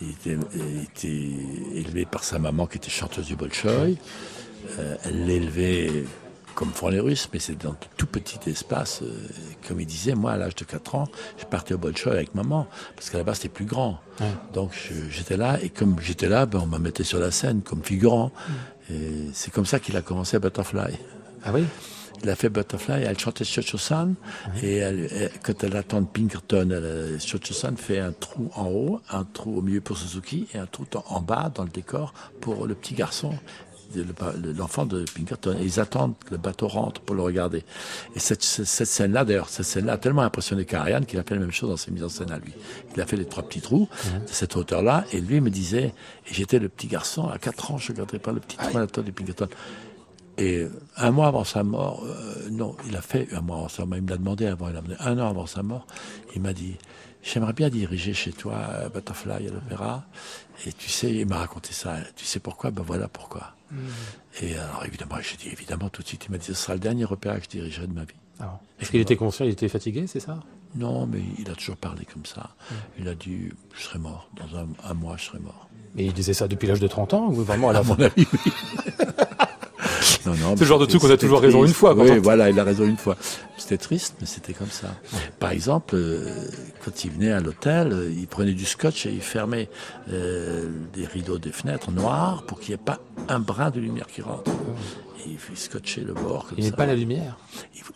Il 0.00 0.10
était, 0.10 0.36
il 0.54 0.82
était, 0.82 1.78
élevé 1.78 2.04
par 2.04 2.22
sa 2.24 2.38
maman 2.38 2.66
qui 2.66 2.76
était 2.76 2.90
chanteuse 2.90 3.26
du 3.26 3.36
Bolchoï. 3.36 3.96
Euh, 4.78 4.96
elle 5.04 5.26
l'élevait 5.26 6.04
comme 6.54 6.72
font 6.72 6.88
les 6.88 7.00
Russes, 7.00 7.28
mais 7.32 7.38
c'est 7.38 7.56
dans 7.56 7.74
tout 7.96 8.06
petit 8.06 8.38
espace. 8.48 9.02
Euh, 9.02 9.06
comme 9.66 9.80
il 9.80 9.86
disait, 9.86 10.14
moi, 10.14 10.32
à 10.32 10.36
l'âge 10.36 10.54
de 10.54 10.64
4 10.64 10.94
ans, 10.94 11.08
je 11.38 11.44
partais 11.44 11.74
au 11.74 11.78
Bolchoï 11.78 12.12
avec 12.12 12.34
maman, 12.34 12.66
parce 12.94 13.10
qu'à 13.10 13.18
la 13.18 13.24
base, 13.24 13.36
c'était 13.36 13.48
plus 13.48 13.64
grand. 13.64 14.00
Ouais. 14.20 14.26
Donc, 14.52 14.72
j'étais 15.10 15.36
là, 15.36 15.58
et 15.62 15.68
comme 15.68 15.96
j'étais 16.00 16.28
là, 16.28 16.46
ben, 16.46 16.60
on 16.62 16.66
me 16.66 16.78
mettait 16.78 17.04
sur 17.04 17.18
la 17.18 17.30
scène 17.30 17.62
comme 17.62 17.82
figurant. 17.82 18.30
Mm. 18.48 18.92
Et 18.92 19.30
c'est 19.32 19.52
comme 19.52 19.66
ça 19.66 19.80
qu'il 19.80 19.96
a 19.96 20.02
commencé 20.02 20.36
à 20.36 20.40
Butterfly. 20.40 20.98
Ah 21.44 21.50
oui? 21.52 21.64
Il 22.22 22.30
a 22.30 22.36
fait 22.36 22.48
Butterfly, 22.48 23.02
elle 23.02 23.18
chantait 23.18 23.44
Chocho-san, 23.44 24.14
oui. 24.54 24.60
et 24.62 24.76
elle, 24.76 25.08
elle, 25.12 25.30
quand 25.42 25.62
elle 25.62 25.76
attend 25.76 26.02
Pinkerton, 26.04 26.70
Chocho-san 27.18 27.76
fait 27.76 27.98
un 27.98 28.12
trou 28.12 28.50
en 28.54 28.66
haut, 28.68 29.00
un 29.10 29.24
trou 29.24 29.58
au 29.58 29.62
milieu 29.62 29.82
pour 29.82 29.98
Suzuki, 29.98 30.46
et 30.54 30.58
un 30.58 30.66
trou 30.66 30.86
en 31.06 31.20
bas 31.20 31.50
dans 31.54 31.64
le 31.64 31.68
décor 31.68 32.14
pour 32.40 32.66
le 32.66 32.74
petit 32.74 32.94
garçon 32.94 33.34
l'enfant 34.56 34.86
de 34.86 35.04
Pinkerton. 35.14 35.56
Et 35.60 35.64
ils 35.64 35.80
attendent 35.80 36.14
que 36.24 36.32
le 36.32 36.38
bateau 36.38 36.68
rentre 36.68 37.00
pour 37.00 37.14
le 37.14 37.22
regarder. 37.22 37.64
Et 38.14 38.18
cette, 38.18 38.42
cette 38.42 38.86
scène-là, 38.86 39.24
d'ailleurs, 39.24 39.48
cette 39.48 39.66
scène-là 39.66 39.94
a 39.94 39.98
tellement 39.98 40.22
impressionné 40.22 40.64
Karajan 40.64 41.02
qu'il 41.02 41.18
a 41.18 41.22
fait 41.22 41.34
la 41.34 41.40
même 41.40 41.52
chose 41.52 41.70
dans 41.70 41.76
ses 41.76 41.90
mises 41.90 42.04
en 42.04 42.08
scène 42.08 42.30
à 42.30 42.38
lui. 42.38 42.52
Il 42.94 43.00
a 43.00 43.06
fait 43.06 43.16
les 43.16 43.26
trois 43.26 43.42
petits 43.42 43.60
trous 43.60 43.88
mmh. 43.92 44.24
de 44.26 44.30
cette 44.30 44.56
hauteur-là, 44.56 45.04
et 45.12 45.20
lui 45.20 45.40
me 45.40 45.50
disait, 45.50 45.94
et 46.26 46.34
j'étais 46.34 46.58
le 46.58 46.68
petit 46.68 46.86
garçon, 46.86 47.28
à 47.28 47.38
4 47.38 47.72
ans, 47.72 47.78
je 47.78 47.92
ne 47.92 47.96
regarderais 47.96 48.18
pas 48.18 48.32
le 48.32 48.40
petit 48.40 48.56
trou 48.56 48.76
à 48.76 48.80
la 48.80 48.86
de 48.86 49.10
Pinkerton. 49.10 49.48
Et 50.36 50.66
un 50.96 51.10
mois 51.12 51.28
avant 51.28 51.44
sa 51.44 51.62
mort, 51.62 52.02
euh, 52.04 52.48
non, 52.50 52.76
il 52.88 52.96
a 52.96 53.02
fait 53.02 53.28
un 53.32 53.40
mois 53.40 53.58
avant 53.58 53.68
sa 53.68 53.84
mort, 53.86 53.98
il 53.98 54.02
me 54.02 54.10
l'a 54.10 54.16
demandé 54.16 54.46
avant, 54.46 54.68
il 54.68 54.76
a 54.76 54.80
demandé 54.80 54.96
un 54.98 55.18
an 55.18 55.30
avant 55.30 55.46
sa 55.46 55.62
mort, 55.62 55.86
il 56.34 56.42
m'a 56.42 56.52
dit, 56.52 56.74
j'aimerais 57.22 57.52
bien 57.52 57.68
diriger 57.68 58.14
chez 58.14 58.32
toi 58.32 58.88
Butterfly 58.92 59.48
à 59.48 59.50
l'opéra. 59.52 60.04
Et 60.66 60.72
tu 60.72 60.88
sais, 60.88 61.12
il 61.12 61.26
m'a 61.26 61.38
raconté 61.38 61.72
ça. 61.72 61.96
Tu 62.16 62.24
sais 62.24 62.40
pourquoi? 62.40 62.70
Ben 62.70 62.82
voilà 62.82 63.08
pourquoi. 63.08 63.54
Mmh. 63.74 64.44
Et 64.44 64.54
alors 64.56 64.84
évidemment, 64.86 65.16
j'ai 65.20 65.36
dit 65.36 65.48
évidemment 65.52 65.88
tout 65.88 66.02
de 66.02 66.06
suite. 66.08 66.24
Il 66.28 66.32
m'a 66.32 66.38
dit 66.38 66.46
ce 66.46 66.54
sera 66.54 66.74
le 66.74 66.80
dernier 66.80 67.04
opéra 67.04 67.36
que 67.38 67.44
je 67.44 67.48
dirigerai 67.50 67.86
de 67.86 67.92
ma 67.92 68.02
vie. 68.04 68.14
Ah. 68.40 68.58
Est-ce 68.80 68.90
qu'il 68.90 69.00
était 69.00 69.16
conscient 69.16 69.44
Il 69.44 69.52
était 69.52 69.68
fatigué, 69.68 70.06
c'est 70.06 70.20
ça? 70.20 70.40
Non, 70.76 71.06
mais 71.06 71.20
il 71.38 71.48
a 71.50 71.54
toujours 71.54 71.76
parlé 71.76 72.04
comme 72.12 72.24
ça. 72.26 72.40
Mmh. 72.70 72.74
Il 73.00 73.08
a 73.08 73.14
dit 73.14 73.48
je 73.76 73.82
serai 73.82 73.98
mort 73.98 74.28
dans 74.36 74.58
un, 74.58 74.66
un, 74.90 74.94
mois, 74.94 75.16
je 75.16 75.24
serai 75.24 75.38
mort. 75.38 75.68
Mais 75.94 76.04
il 76.04 76.12
disait 76.12 76.34
ça 76.34 76.48
depuis 76.48 76.66
l'âge 76.66 76.80
de 76.80 76.88
30 76.88 77.14
ans 77.14 77.26
ou 77.28 77.34
vraiment 77.34 77.68
à 77.70 77.72
la 77.72 77.82
mon 77.82 77.94
avis, 77.94 78.26
oui. 78.32 78.52
Non, 80.26 80.32
non. 80.36 80.54
C'est 80.56 80.60
le 80.60 80.66
genre 80.66 80.78
de 80.78 80.86
truc 80.86 81.02
qu'on 81.02 81.10
a 81.10 81.16
toujours 81.16 81.40
raison 81.40 81.64
une 81.64 81.72
fois, 81.74 81.94
quand 81.94 82.02
Oui, 82.02 82.12
on- 82.12 82.20
voilà, 82.20 82.48
il 82.50 82.58
a 82.58 82.64
raison 82.64 82.84
une 82.84 82.96
fois. 82.96 83.16
C'était 83.64 83.78
triste, 83.78 84.16
mais 84.20 84.26
c'était 84.26 84.52
comme 84.52 84.68
ça. 84.68 84.94
Par 85.38 85.50
exemple, 85.50 85.94
euh, 85.94 86.50
quand 86.84 87.02
il 87.06 87.12
venait 87.12 87.32
à 87.32 87.40
l'hôtel, 87.40 87.94
euh, 87.94 88.12
il 88.12 88.26
prenait 88.26 88.52
du 88.52 88.66
scotch 88.66 89.06
et 89.06 89.10
il 89.10 89.22
fermait 89.22 89.70
euh, 90.10 90.68
des 90.92 91.06
rideaux 91.06 91.38
des 91.38 91.50
fenêtres 91.50 91.90
noirs 91.90 92.44
pour 92.44 92.60
qu'il 92.60 92.74
n'y 92.74 92.74
ait 92.74 92.84
pas 92.84 93.00
un 93.30 93.38
brin 93.38 93.70
de 93.70 93.80
lumière 93.80 94.06
qui 94.06 94.20
rentre. 94.20 94.50
Et 94.50 95.30
il 95.30 95.56
scotcher 95.56 96.02
le 96.02 96.12
bord 96.12 96.46
comme 96.46 96.58
Il 96.58 96.64
n'y 96.64 96.70
ça. 96.72 96.76
pas 96.76 96.84
la 96.84 96.94
lumière? 96.94 97.38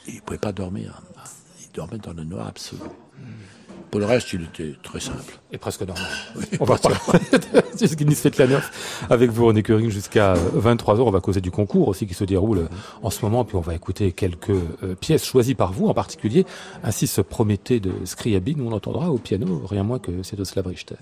Il 0.06 0.14
ne 0.14 0.20
pouvait 0.20 0.38
pas 0.38 0.52
dormir. 0.52 1.02
Il 1.62 1.70
dormait 1.74 1.98
dans 1.98 2.14
le 2.14 2.24
noir 2.24 2.46
absolu. 2.46 2.80
Pour 3.90 4.00
le 4.00 4.06
reste, 4.06 4.32
il 4.34 4.42
était 4.42 4.74
très 4.82 5.00
simple. 5.00 5.38
Et 5.50 5.56
presque 5.56 5.80
normal. 5.80 6.06
on 6.60 6.64
va 6.64 6.76
parler 6.76 6.98
de 7.32 7.38
avec 9.10 9.30
vous, 9.30 9.46
René 9.46 9.62
Curing, 9.62 9.88
jusqu'à 9.88 10.34
23h. 10.34 11.00
On 11.00 11.10
va 11.10 11.20
causer 11.20 11.40
du 11.40 11.50
concours 11.50 11.88
aussi 11.88 12.06
qui 12.06 12.14
se 12.14 12.24
déroule 12.24 12.58
euh, 12.58 12.68
en 13.02 13.10
ce 13.10 13.24
moment. 13.24 13.44
Puis 13.44 13.56
on 13.56 13.60
va 13.60 13.74
écouter 13.74 14.12
quelques 14.12 14.50
euh, 14.50 14.94
pièces 15.00 15.24
choisies 15.24 15.54
par 15.54 15.72
vous 15.72 15.86
en 15.86 15.94
particulier. 15.94 16.44
Ainsi 16.82 17.06
se 17.06 17.22
Prométhée 17.22 17.80
de 17.80 17.92
Scriabine, 18.04 18.60
où 18.60 18.68
on 18.68 18.72
entendra 18.72 19.10
au 19.10 19.18
piano 19.18 19.62
rien 19.66 19.84
moins 19.84 19.98
que 19.98 20.22
Sviatoslav 20.22 20.66
Richter. 20.66 20.96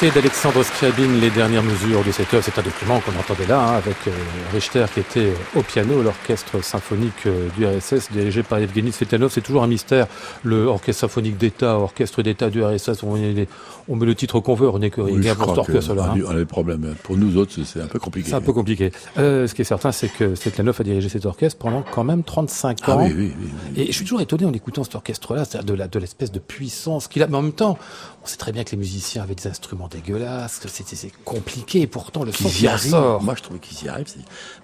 D'Alexandre 0.00 0.62
Scriabine, 0.62 1.20
les 1.20 1.28
dernières 1.28 1.62
mesures 1.62 2.02
de 2.02 2.10
cette 2.10 2.32
œuvre. 2.32 2.42
C'est 2.42 2.58
un 2.58 2.62
document 2.62 3.00
qu'on 3.00 3.12
entendait 3.20 3.46
là, 3.46 3.60
hein, 3.60 3.74
avec 3.76 3.96
euh, 4.06 4.10
Richter 4.50 4.86
qui 4.94 5.00
était 5.00 5.26
euh, 5.26 5.34
au 5.58 5.62
piano, 5.62 6.02
l'orchestre 6.02 6.64
symphonique 6.64 7.26
euh, 7.26 7.48
du 7.58 7.66
RSS 7.66 8.10
dirigé 8.10 8.42
par 8.42 8.58
Evgeny 8.60 8.92
Svetanov. 8.92 9.30
C'est 9.30 9.42
toujours 9.42 9.62
un 9.62 9.66
mystère, 9.66 10.06
le 10.42 10.64
orchestre 10.64 11.02
symphonique 11.02 11.36
d'État, 11.36 11.76
orchestre 11.78 12.22
d'État 12.22 12.48
du 12.48 12.64
RSS. 12.64 13.02
On, 13.02 13.12
met 13.16 13.46
on 13.90 13.96
le 13.96 14.14
titre 14.14 14.40
qu'on 14.40 14.54
veut, 14.54 14.70
René 14.70 14.88
Curie, 14.90 15.12
Oui, 15.12 15.22
je 15.22 15.34
pour 15.34 15.54
cet 15.54 15.64
crois 15.64 15.64
que 15.66 15.76
hein. 16.00 16.16
on 16.24 16.30
a- 16.30 16.32
on 16.32 16.34
des 16.34 16.46
problèmes. 16.46 16.94
Pour 17.02 17.18
nous 17.18 17.36
autres, 17.36 17.52
c'est- 17.62 17.82
un 17.82 17.86
peu 17.86 17.98
compliqué. 17.98 18.30
C'est 18.30 18.36
un 18.36 18.40
peu 18.40 18.54
compliqué. 18.54 18.92
Euh, 19.18 19.46
ce 19.46 19.54
qui 19.54 19.60
est 19.60 19.66
certain, 19.66 19.92
c'est 19.92 20.08
que 20.08 20.34
Svetlanov 20.34 20.76
a 20.80 20.82
dirigé 20.84 21.10
cet 21.10 21.26
orchestre 21.26 21.58
pendant 21.58 21.82
quand 21.82 22.04
même 22.04 22.22
35 22.24 22.78
Ah 22.84 22.96
ans. 22.96 23.04
oui, 23.04 23.12
oui, 23.14 23.32
oui, 23.38 23.48
oui. 23.76 23.82
Et 23.82 23.86
je 23.88 23.92
suis 23.92 24.04
toujours 24.06 24.22
étonné 24.22 24.46
en 24.46 24.52
écoutant 24.54 24.82
cet 24.82 24.94
orchestre-là, 24.94 25.44
c'est-à-dire 25.44 25.66
de 25.74 25.78
la- 25.78 25.88
de 25.88 25.98
l'espèce 25.98 26.32
de 26.32 26.38
puissance 26.38 27.06
qu'il 27.06 27.22
a. 27.22 27.26
Mais 27.26 27.36
en 27.36 27.42
même 27.42 27.52
temps, 27.52 27.78
on 28.22 28.26
sait 28.26 28.36
très 28.36 28.52
bien 28.52 28.64
que 28.64 28.72
les 28.72 28.76
musiciens 28.76 29.22
avaient 29.22 29.34
des 29.34 29.46
instruments 29.46 29.88
dégueulasses, 29.88 30.58
que 30.58 30.68
c'est 30.68 31.12
compliqué. 31.24 31.80
Et 31.82 31.86
pourtant, 31.86 32.22
le 32.24 32.32
son 32.32 32.48
y 32.48 32.68
en 32.68 32.72
arrivent. 32.72 32.90
sort. 32.90 33.22
Moi, 33.22 33.34
je 33.36 33.42
trouvais 33.42 33.58
qu'ils 33.60 33.86
y 33.86 33.88
arrivent. 33.88 34.12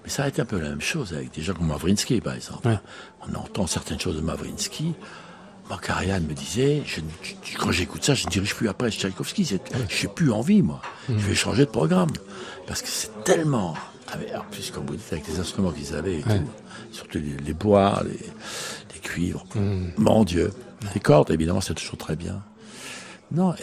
Mais 0.04 0.10
ça 0.10 0.25
a 0.25 0.28
été 0.28 0.42
un 0.42 0.44
peu 0.44 0.58
la 0.60 0.68
même 0.68 0.80
chose 0.80 1.12
avec 1.14 1.32
des 1.34 1.42
gens 1.42 1.54
comme 1.54 1.68
Mavrinsky, 1.68 2.20
par 2.20 2.34
exemple. 2.34 2.68
Ouais. 2.68 2.78
On 3.28 3.34
entend 3.34 3.66
certaines 3.66 3.98
choses 4.00 4.16
de 4.16 4.20
Mavrinsky. 4.20 4.94
Makarian 5.70 6.20
me 6.20 6.32
disait, 6.34 6.82
je, 6.86 7.00
ne- 7.00 7.06
je- 7.22 7.56
quand 7.58 7.72
j'écoute 7.72 8.04
ça, 8.04 8.14
je 8.14 8.26
ne 8.26 8.30
dirige 8.30 8.54
plus 8.54 8.68
après 8.68 8.90
Tchaïkovski. 8.90 9.44
Je 9.44 9.54
n'ai 10.06 10.12
plus 10.12 10.30
envie, 10.30 10.62
moi. 10.62 10.80
Je 11.08 11.14
vais 11.14 11.34
changer 11.34 11.64
de 11.64 11.70
programme. 11.70 12.10
Parce 12.66 12.82
que 12.82 12.88
c'est 12.88 13.25
tellement... 13.25 13.75
comme 14.72 14.86
vous 14.86 14.96
dites, 14.96 15.12
avec 15.12 15.26
les 15.28 15.40
instruments 15.40 15.72
qu'ils 15.72 15.94
avaient 15.94 16.20
et 16.20 16.25
Ouais. 16.25 16.38
tout. 16.38 16.50
Surtout 16.92 17.18
les, 17.18 17.36
les 17.44 17.52
bois, 17.52 18.02
les, 18.04 18.12
les 18.94 19.00
cuivres. 19.00 19.44
Mon 19.96 20.25
Dieu. 20.25 20.52
Les 20.94 21.00
cordes, 21.00 21.30
évidemment, 21.30 21.60
c'est 21.60 21.75
toujours 21.75 21.96
très 21.98 22.14
bien. 22.16 22.42
Non, 23.33 23.54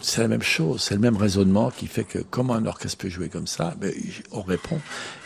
c'est 0.00 0.20
la 0.20 0.28
même 0.28 0.42
chose, 0.42 0.82
c'est 0.82 0.94
le 0.94 1.00
même 1.00 1.16
raisonnement 1.16 1.70
qui 1.70 1.86
fait 1.86 2.04
que 2.04 2.18
comment 2.18 2.54
un 2.54 2.66
orchestre 2.66 2.98
peut 2.98 3.08
jouer 3.08 3.28
comme 3.28 3.46
ça 3.46 3.74
ben, 3.80 3.92
On 4.30 4.42
répond. 4.42 4.80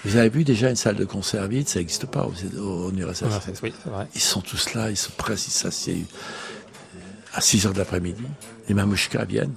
Vous 0.04 0.16
avez 0.16 0.28
vu 0.31 0.45
déjà 0.45 0.71
une 0.71 0.76
salle 0.76 0.97
de 0.97 1.04
concert 1.04 1.47
vide, 1.47 1.69
ça 1.69 1.78
n'existe 1.78 2.07
pas 2.07 2.26
au, 2.26 2.33
au, 2.59 2.87
au 2.87 2.90
URSS. 2.92 3.23
Oui, 3.62 3.73
c'est 3.83 3.90
vrai. 3.90 4.09
Ils 4.14 4.21
sont 4.21 4.40
tous 4.40 4.75
là, 4.75 4.90
ils 4.90 4.97
sont 4.97 5.12
pressés, 5.16 5.49
ils 5.49 5.52
s'assiedent 5.52 6.07
à 7.35 7.40
6 7.40 7.66
heures 7.66 7.73
de 7.73 7.78
l'après-midi. 7.78 8.25
Les 8.69 8.75
mamouchkas 8.75 9.25
viennent 9.25 9.54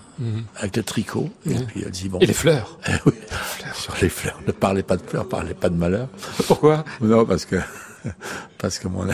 avec 0.58 0.76
le 0.78 0.84
tricot 0.84 1.30
et 1.46 1.54
puis 1.54 1.84
elles 1.86 2.06
y 2.06 2.08
vont. 2.08 2.20
Et 2.20 2.26
les 2.26 2.34
fleurs 2.34 2.80
Eh 2.88 2.94
oui, 3.06 3.14
sur 3.74 3.96
les 4.02 4.10
fleurs. 4.10 4.40
Ne 4.48 4.52
parlez 4.52 4.84
pas 4.84 4.98
de 4.98 5.04
fleurs, 5.04 5.28
parlez 5.28 5.54
pas 5.54 5.70
de 5.70 5.76
malheur. 5.76 6.08
Pourquoi? 6.48 6.84
Non, 7.02 7.26
parce 7.26 7.46
que 7.46 7.58
parce 8.58 8.80
que 8.80 8.88
mon 8.88 9.08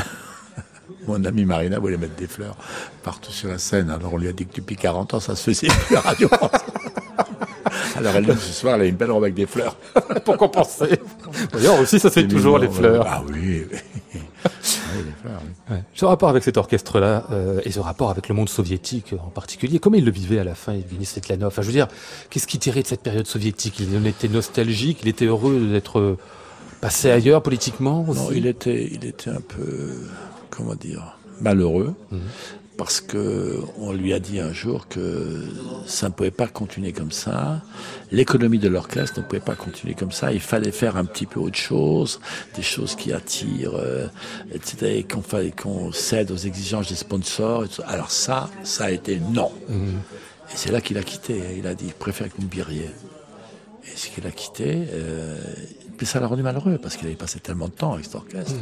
mon 1.08 1.24
amie 1.26 1.46
Marina 1.46 1.80
voulait 1.80 1.98
mettre 1.98 2.16
des 2.16 2.28
fleurs 2.28 2.56
partout 3.04 3.32
sur 3.32 3.50
la 3.50 3.58
scène. 3.58 3.90
Alors 3.90 4.14
on 4.14 4.18
lui 4.18 4.28
a 4.28 4.34
dit 4.34 4.46
que 4.46 4.56
depuis 4.56 4.76
40 4.76 5.16
ans, 5.16 5.20
ça 5.20 5.36
se 5.36 5.52
faisait 5.52 5.68
plus 5.68 5.96
à 5.96 6.02
Radio 6.02 6.28
France. 6.28 6.52
Alors 7.96 8.16
elle 8.16 8.26
dit 8.26 8.32
ce 8.40 8.54
soir, 8.54 8.76
elle 8.76 8.82
a 8.82 8.86
une 8.86 8.96
belle 8.96 9.12
robe 9.12 9.24
avec 9.24 9.36
des 9.36 9.46
fleurs. 9.46 9.76
Pour 10.26 10.38
compenser. 10.38 11.00
D'ailleurs 11.52 11.80
aussi, 11.80 12.00
ça 12.00 12.10
c'est 12.10 12.28
toujours 12.28 12.58
les 12.58 12.70
fleurs. 12.70 13.06
Ah 13.08 13.24
oui. 13.28 13.66
oui. 14.46 15.34
Ouais. 15.70 15.84
Ce 15.94 16.06
rapport 16.06 16.30
avec 16.30 16.44
cet 16.44 16.58
orchestre-là 16.58 17.26
euh, 17.32 17.62
et 17.64 17.72
ce 17.72 17.80
rapport 17.80 18.10
avec 18.10 18.28
le 18.28 18.36
monde 18.36 18.50
soviétique 18.50 19.14
en 19.14 19.30
particulier, 19.30 19.80
comment 19.80 19.98
il 19.98 20.06
le 20.06 20.12
vivait 20.12 20.40
à 20.40 20.44
la 20.44 20.56
fin, 20.56 20.74
Evgeny 20.74 21.06
Svetlanov 21.06 21.48
enfin, 21.48 21.62
Je 21.62 21.68
veux 21.68 21.74
dire, 21.74 21.88
qu'est-ce 22.30 22.48
qu'il 22.48 22.60
tirait 22.60 22.82
de 22.82 22.88
cette 22.88 23.02
période 23.02 23.28
soviétique? 23.28 23.80
Il 23.80 23.96
en 23.98 24.06
était 24.06 24.28
nostalgique, 24.28 25.00
il 25.04 25.08
était 25.08 25.26
heureux 25.26 25.68
d'être 25.72 26.18
passé 26.82 27.12
ailleurs 27.12 27.44
politiquement 27.44 28.06
aussi? 28.08 28.20
Non, 28.20 28.32
il 28.34 28.48
était, 28.48 28.90
il 28.92 29.06
était 29.06 29.30
un 29.30 29.42
peu, 29.42 29.94
comment 30.52 30.76
dire, 30.76 31.18
malheureux. 31.42 31.96
Parce 32.78 33.02
que 33.02 33.60
on 33.78 33.92
lui 33.92 34.12
a 34.12 34.20
dit 34.20 34.40
un 34.40 34.54
jour 34.54 34.88
que 34.88 35.44
ça 35.86 36.08
ne 36.08 36.14
pouvait 36.14 36.32
pas 36.32 36.48
continuer 36.48 36.94
comme 36.94 37.12
ça. 37.12 37.62
L'économie 38.12 38.58
de 38.58 38.70
l'orchestre 38.70 39.20
ne 39.20 39.26
pouvait 39.26 39.42
pas 39.42 39.56
continuer 39.56 39.94
comme 39.94 40.12
ça. 40.12 40.32
Il 40.32 40.40
fallait 40.40 40.72
faire 40.72 40.98
un 40.98 41.06
petit 41.06 41.28
peu 41.28 41.40
autre 41.40 41.58
chose, 41.58 42.20
des 42.56 42.64
choses 42.64 42.96
qui 42.96 43.14
attirent, 43.14 43.76
euh, 43.76 44.08
etc. 44.52 44.96
Et 44.98 45.04
qu'on 45.52 45.92
cède 45.92 46.32
aux 46.32 46.38
exigences 46.38 46.90
des 46.90 46.96
sponsors. 46.96 47.66
Alors 47.86 48.10
ça, 48.10 48.50
ça 48.64 48.86
a 48.86 48.92
été 48.92 49.20
non. 49.20 49.52
Et 49.70 50.56
c'est 50.56 50.72
là 50.72 50.82
qu'il 50.82 50.98
a 50.98 51.04
quitté. 51.04 51.40
Il 51.58 51.68
a 51.68 51.76
dit, 51.76 51.90
je 51.90 51.94
préfère 51.94 52.30
que 52.30 52.38
vous 52.38 52.48
me 52.48 52.52
viriez. 52.52 52.90
Et 53.86 53.96
ce 53.98 54.10
qu'il 54.10 54.26
a 54.26 54.32
quitté, 54.32 54.88
euh, 54.92 55.38
ça 56.06 56.20
l'a 56.20 56.28
rendu 56.28 56.44
malheureux 56.44 56.78
parce 56.82 56.98
qu'il 56.98 57.08
avait 57.08 57.16
passé 57.16 57.40
tellement 57.40 57.68
de 57.68 57.74
temps 57.74 57.94
avec 57.94 58.06
cet 58.06 58.16
orchestre. 58.16 58.54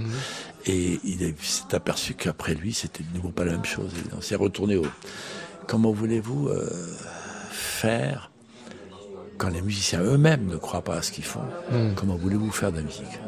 Et 0.66 1.00
il 1.04 1.24
est- 1.24 1.36
il 1.40 1.46
s'est 1.46 1.74
aperçu 1.76 2.14
qu'après 2.14 2.54
lui, 2.56 2.74
c'était 2.74 3.04
de 3.04 3.16
nouveau 3.16 3.30
pas 3.30 3.46
la 3.46 3.54
même 3.54 3.66
chose. 3.66 3.92
Et 3.96 4.14
on 4.18 4.22
s'est 4.22 4.36
retourné 4.36 4.76
au. 4.76 4.86
Comment 5.68 5.92
voulez-vous 5.92 6.48
euh, 6.50 6.68
faire 7.52 8.32
quand 9.38 9.50
les 9.50 9.62
musiciens 9.62 10.02
eux-mêmes 10.02 10.48
ne 10.48 10.58
croient 10.58 10.84
pas 10.84 10.96
à 10.98 11.02
ce 11.02 11.12
qu'ils 11.12 11.24
font? 11.26 11.44
Comment 11.96 12.16
voulez-vous 12.16 12.52
faire 12.52 12.72
de 12.72 12.78
la 12.78 12.84
musique? 12.84 13.20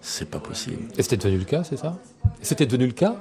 C'est 0.00 0.30
pas 0.30 0.38
possible. 0.38 0.82
Et 0.96 1.02
c'était 1.02 1.16
devenu 1.18 1.38
le 1.38 1.44
cas, 1.44 1.64
c'est 1.64 1.76
ça? 1.76 1.98
C'était 2.42 2.66
devenu 2.66 2.86
le 2.86 2.92
cas? 2.92 3.16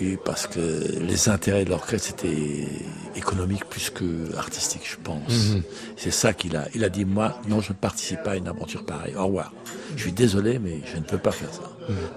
Oui, 0.00 0.18
parce 0.24 0.46
que 0.46 0.98
les 1.00 1.28
intérêts 1.28 1.64
de 1.64 1.70
l'orchestre 1.70 2.10
étaient 2.10 2.66
économiques 3.16 3.66
plus 3.66 3.90
que 3.90 4.34
artistiques, 4.36 4.88
je 4.90 4.96
pense. 4.96 5.54
C'est 5.96 6.10
ça 6.10 6.32
qu'il 6.32 6.56
a. 6.56 6.68
Il 6.74 6.84
a 6.84 6.88
dit 6.88 7.04
moi, 7.04 7.40
non, 7.48 7.60
je 7.60 7.72
ne 7.72 7.76
participe 7.76 8.22
pas 8.22 8.32
à 8.32 8.36
une 8.36 8.48
aventure 8.48 8.84
pareille. 8.84 9.14
Au 9.16 9.26
revoir. 9.26 9.52
Je 9.96 10.02
suis 10.02 10.12
désolé, 10.12 10.58
mais 10.58 10.80
je 10.92 10.96
ne 10.96 11.02
peux 11.02 11.18
pas 11.18 11.32
faire 11.32 11.52
ça. 11.52 11.62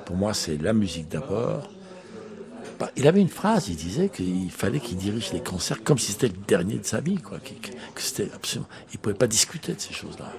Pour 0.05 0.15
moi, 0.15 0.33
c'est 0.33 0.57
la 0.61 0.73
musique 0.73 1.09
d'abord. 1.09 1.69
Bah, 2.79 2.91
Il 2.95 3.07
avait 3.07 3.21
une 3.21 3.29
phrase, 3.29 3.67
il 3.67 3.75
disait 3.75 4.09
qu'il 4.09 4.49
fallait 4.51 4.79
qu'il 4.79 4.97
dirige 4.97 5.31
les 5.33 5.41
concerts 5.41 5.83
comme 5.83 5.97
si 5.99 6.11
c'était 6.11 6.27
le 6.27 6.37
dernier 6.47 6.75
de 6.75 6.85
sa 6.85 7.01
vie, 7.01 7.17
quoi. 7.17 7.37
Que, 7.39 8.01
c'était 8.01 8.29
absolument. 8.33 8.67
Il 8.93 8.99
pouvait 8.99 9.15
pas 9.15 9.27
discuter 9.27 9.73
de 9.73 9.79
ces 9.79 9.93
choses-là. 9.93 10.31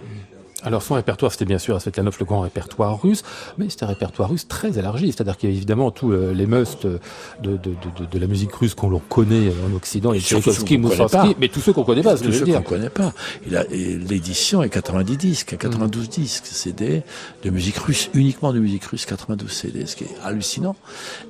Alors 0.64 0.82
son 0.82 0.94
répertoire, 0.94 1.30
c'était 1.30 1.44
bien 1.44 1.58
sûr 1.58 1.76
à 1.76 1.80
Svetlanov 1.80 2.16
le 2.18 2.24
grand 2.26 2.40
répertoire 2.40 3.00
russe, 3.00 3.22
mais 3.58 3.68
c'était 3.68 3.84
un 3.84 3.88
répertoire 3.88 4.30
russe 4.30 4.48
très 4.48 4.78
élargi, 4.78 5.06
c'est-à-dire 5.12 5.36
qu'il 5.36 5.50
y 5.50 5.52
a 5.52 5.56
évidemment 5.56 5.90
tous 5.90 6.12
euh, 6.12 6.32
les 6.32 6.46
musts 6.46 6.86
de, 6.86 6.98
de, 7.42 7.56
de, 7.56 7.70
de- 7.98 8.06
de 8.10 8.18
la 8.18 8.26
musique 8.26 8.52
russe 8.54 8.74
qu'on 8.74 8.98
connaît 8.98 9.50
en 9.70 9.74
Occident, 9.76 10.12
et 10.12 10.20
Tchaïkovski, 10.20 10.78
pas. 11.12 11.34
mais 11.38 11.48
tous 11.48 11.60
ceux 11.60 11.72
qu'on 11.72 11.84
connaît 11.84 12.02
pas, 12.02 12.16
ce 12.16 12.22
que 12.22 12.28
Tous 12.28 12.32
je 12.32 12.38
veux 12.40 12.46
ceux 12.46 12.52
qu'on 12.54 12.62
connaît 12.62 12.88
pas. 12.90 13.12
Il 13.46 13.56
a, 13.56 13.64
l'édition 13.64 14.62
est 14.62 14.70
90 14.70 15.16
disques, 15.16 15.56
92 15.58 16.08
disques, 16.08 16.46
CD 16.46 17.02
de 17.44 17.50
musique 17.50 17.76
russe, 17.78 18.08
uniquement 18.14 18.52
de 18.52 18.58
musique 18.58 18.84
russe, 18.84 19.04
92 19.06 19.50
CD, 19.50 19.86
ce 19.86 19.96
qui 19.96 20.04
est 20.04 20.16
hallucinant. 20.24 20.76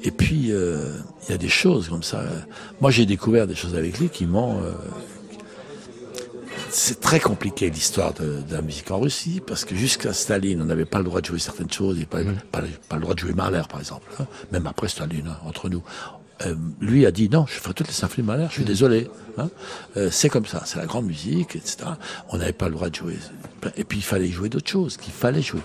Et 0.05 0.11
puis, 0.11 0.53
euh, 0.53 0.97
il 1.29 1.33
y 1.33 1.35
a 1.35 1.39
des 1.39 1.49
choses 1.49 1.89
comme 1.89 2.03
ça. 2.03 2.23
Moi, 2.81 2.91
j'ai 2.91 3.07
découvert 3.07 3.47
des 3.47 3.55
choses 3.55 3.75
avec 3.75 3.99
lui 3.99 4.09
qui 4.11 4.27
m'ont... 4.27 4.59
euh, 4.63 4.71
c'est 6.75 7.01
très 7.01 7.21
compliqué 7.21 7.71
l'histoire 7.71 8.13
de, 8.15 8.41
de 8.49 8.53
la 8.53 8.61
musique 8.61 8.91
en 8.91 8.99
Russie 8.99 9.41
parce 9.47 9.65
que 9.65 9.77
jusqu'à 9.77 10.13
Staline, 10.13 10.61
on 10.61 10.65
n'avait 10.65 10.85
pas 10.85 10.99
le 10.99 11.05
droit 11.05 11.21
de 11.21 11.27
jouer 11.27 11.39
certaines 11.39 11.71
choses, 11.71 12.01
et 12.01 12.07
pas, 12.07 12.19
pas, 12.51 12.63
pas 12.89 12.97
le 12.97 13.03
droit 13.03 13.15
de 13.15 13.21
jouer 13.21 13.33
Mahler 13.33 13.63
par 13.69 13.79
exemple, 13.79 14.07
hein. 14.19 14.27
même 14.51 14.67
après 14.67 14.89
Staline, 14.89 15.29
hein, 15.29 15.39
entre 15.45 15.69
nous. 15.69 15.83
Euh, 16.45 16.57
lui 16.81 17.07
a 17.07 17.13
dit 17.13 17.29
non, 17.29 17.47
je 17.47 17.61
ferai 17.61 17.75
toutes 17.75 17.87
les 17.87 17.93
symphonies 17.93 18.27
de 18.27 18.33
Mahler, 18.33 18.47
je 18.49 18.55
suis 18.55 18.65
désolé. 18.65 19.09
Hein. 19.39 19.51
Euh, 19.97 20.11
c'est 20.11 20.29
comme 20.29 20.47
ça, 20.47 20.63
c'est 20.67 20.79
la 20.79 20.87
grande 20.87 21.07
musique, 21.07 21.55
etc. 21.55 21.85
On 22.31 22.39
n'avait 22.39 22.53
pas 22.53 22.67
le 22.67 22.75
droit 22.75 22.91
de 22.91 22.95
jouer. 22.97 23.19
Et 23.77 23.85
puis 23.85 23.99
il 23.99 24.05
fallait 24.05 24.29
jouer 24.29 24.49
d'autres 24.49 24.71
choses, 24.71 24.97
qu'il 24.97 25.13
fallait 25.13 25.43
jouer. 25.43 25.63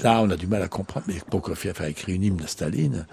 Là, 0.00 0.20
on 0.22 0.30
a 0.30 0.36
du 0.36 0.48
mal 0.48 0.62
à 0.62 0.68
comprendre, 0.68 1.06
mais 1.08 1.20
Prokofiev 1.30 1.80
a 1.80 1.88
écrit 1.88 2.14
une 2.14 2.24
hymne 2.24 2.42
à 2.42 2.48
Staline. 2.48 3.06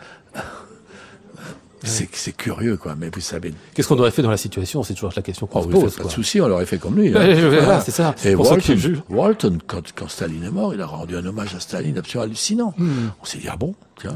C'est 1.84 2.08
c'est 2.14 2.32
curieux, 2.36 2.78
quoi. 2.78 2.96
Mais 2.98 3.10
vous 3.14 3.22
savez, 3.22 3.54
Qu'est-ce 3.74 3.88
qu'on 3.88 3.98
aurait 4.00 4.12
fait 4.12 4.22
dans 4.22 4.30
la 4.32 4.38
situation? 4.38 4.84
C'est 4.84 4.94
toujours 4.94 5.12
la 5.16 5.22
question 5.22 5.48
qu'on 5.48 5.60
Oh, 5.60 5.64
se 5.64 5.68
oui, 5.68 5.74
pose. 5.74 5.94
pas 5.96 5.98
de 5.98 6.02
quoi. 6.04 6.12
soucis, 6.12 6.40
on 6.42 6.48
l'aurait 6.48 6.66
fait 6.66 6.78
comme 6.78 6.96
lui. 6.96 7.08
hein. 7.16 7.50
Voilà, 7.50 7.82
c'est 7.82 7.92
ça. 7.92 8.14
Et 8.24 8.34
Pour 8.36 8.50
Walton. 8.50 9.02
Walton, 9.10 9.58
quand, 9.66 9.92
quand 9.96 10.08
Staline 10.08 10.44
est 10.44 10.52
mort, 10.52 10.74
il 10.74 10.82
a 10.82 10.86
rendu 10.86 11.16
un 11.18 11.26
hommage 11.26 11.56
à 11.56 11.60
Staline 11.60 11.98
absolument 11.98 12.26
hallucinant. 12.26 12.74
Hmm. 12.78 13.10
On 13.22 13.26
s'est 13.26 13.40
dit, 13.40 13.48
ah 13.50 13.56
bon, 13.58 13.74
tiens, 14.00 14.16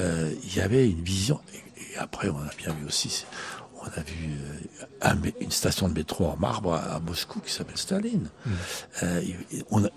euh, 0.00 0.30
il 0.44 0.56
y 0.56 0.60
avait 0.60 0.88
une 0.88 1.02
vision. 1.02 1.40
Et, 1.54 1.92
et 1.94 1.98
après, 1.98 2.28
on 2.30 2.36
a 2.38 2.50
bien 2.56 2.72
vu 2.80 2.86
aussi, 2.86 3.24
on 3.84 4.00
a 4.00 4.02
vu 4.02 4.30
euh, 4.32 4.84
un 5.02 5.16
une 5.40 5.50
station 5.50 5.88
de 5.88 5.94
métro 5.94 6.26
en 6.26 6.36
marbre 6.36 6.74
à, 6.74 6.94
à 6.94 7.00
Moscou 7.00 7.40
qui 7.40 7.52
s'appelle 7.52 7.76
Staline. 7.76 8.28
Hmm. 8.46 8.50
Euh, 9.02 9.22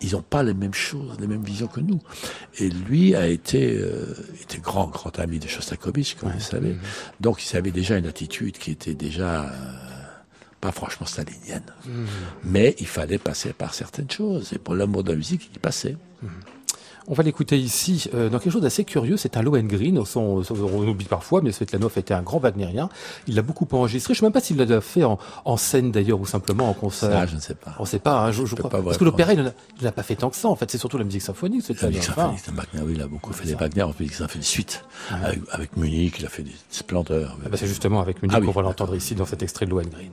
ils- 0.01 0.11
n'ont 0.11 0.21
pas 0.21 0.43
les 0.43 0.53
mêmes 0.53 0.73
choses, 0.73 1.17
les 1.19 1.27
mêmes 1.27 1.43
visions 1.43 1.67
que 1.67 1.79
nous. 1.81 1.99
Et 2.59 2.69
lui 2.69 3.15
a 3.15 3.27
été, 3.27 3.77
euh, 3.77 4.13
était 4.41 4.57
grand, 4.59 4.87
grand 4.87 5.17
ami 5.19 5.39
de 5.39 5.47
Shostakovich, 5.47 6.15
comme 6.15 6.31
vous 6.31 6.39
savez. 6.39 6.75
Donc 7.19 7.45
il 7.45 7.57
avait 7.57 7.71
déjà 7.71 7.97
une 7.97 8.07
attitude 8.07 8.57
qui 8.57 8.71
était 8.71 8.93
déjà 8.95 9.43
euh, 9.43 9.49
pas 10.61 10.71
franchement 10.71 11.05
stalinienne. 11.05 11.63
Mais 12.43 12.75
il 12.79 12.87
fallait 12.87 13.17
passer 13.19 13.53
par 13.53 13.73
certaines 13.73 14.09
choses. 14.09 14.53
Et 14.53 14.57
pour 14.57 14.73
l'amour 14.75 15.03
de 15.03 15.11
la 15.11 15.17
musique, 15.17 15.49
il 15.51 15.55
y 15.57 15.59
passait. 15.59 15.95
On 17.07 17.13
va 17.13 17.21
l'écouter 17.23 17.59
ici 17.59 18.09
euh, 18.15 18.29
dans 18.29 18.39
quelque 18.39 18.51
chose 18.51 18.63
d'assez 18.63 18.83
curieux. 18.83 19.15
C'est 19.17 19.37
un 19.37 19.41
Lohengrin. 19.43 20.03
Son, 20.05 20.41
on 20.51 20.87
oublie 20.87 21.05
parfois, 21.05 21.41
mais 21.41 21.51
Svetlanov 21.51 21.93
était 21.97 22.13
un 22.15 22.21
grand 22.23 22.39
wagnérien. 22.39 22.89
Il 23.27 23.35
l'a 23.35 23.43
beaucoup 23.43 23.67
enregistré. 23.73 24.13
Je 24.13 24.17
ne 24.17 24.21
sais 24.21 24.25
même 24.25 24.33
pas 24.33 24.39
s'il 24.41 24.57
l'a 24.57 24.81
fait 24.81 25.03
en, 25.03 25.19
en 25.45 25.57
scène 25.57 25.91
d'ailleurs 25.91 26.19
ou 26.19 26.25
simplement 26.25 26.67
en 26.69 26.73
concert. 26.73 27.11
Ça, 27.11 27.25
je 27.27 27.35
ne 27.35 27.39
sais 27.41 27.53
pas. 27.55 27.75
On 27.79 27.83
ne 27.83 27.87
sait 27.87 27.99
pas. 27.99 28.21
hein, 28.25 28.31
je, 28.31 28.45
je 28.45 28.55
peux 28.55 28.63
crois. 28.63 28.71
pas 28.71 28.81
Parce 28.81 28.97
que 28.97 29.03
l'opéra, 29.03 29.33
il 29.33 29.53
n'a 29.83 29.91
pas 29.91 30.03
fait 30.03 30.15
tant 30.15 30.29
que 30.31 30.35
ça. 30.35 30.47
En 30.47 30.55
fait, 30.55 30.71
c'est 30.71 30.77
surtout 30.79 30.97
la 30.97 31.03
musique 31.03 31.21
symphonique. 31.21 31.63
La 31.81 31.89
musique 31.89 32.09
Enfin, 32.09 32.33
symphonique 32.35 32.45
de 32.47 32.77
Wagner, 32.79 32.87
oui, 32.87 32.93
il 32.95 33.01
a 33.03 33.07
beaucoup 33.07 33.33
fait 33.33 33.45
des 33.45 33.53
Wagner. 33.55 33.83
En 33.83 33.91
plus, 33.93 34.05
il 34.05 34.23
a 34.23 34.27
fait 34.27 34.39
des 34.39 34.45
suites. 34.45 34.83
Avec, 35.11 35.41
avec 35.51 35.77
Munich, 35.77 36.15
il 36.19 36.25
a 36.25 36.29
fait 36.29 36.43
des 36.43 36.55
splendeurs. 36.71 37.37
ah 37.45 37.49
bah, 37.49 37.57
c'est 37.59 37.67
justement 37.67 38.01
avec 38.01 38.21
Munich 38.23 38.35
Ah 38.35 38.39
oui, 38.39 38.47
qu'on 38.47 38.51
va 38.53 38.61
l'entendre 38.63 38.95
ici 38.95 39.13
dans 39.15 39.25
cet 39.25 39.43
extrait 39.43 39.65
de 39.65 39.71
Lohengrin. 39.71 40.09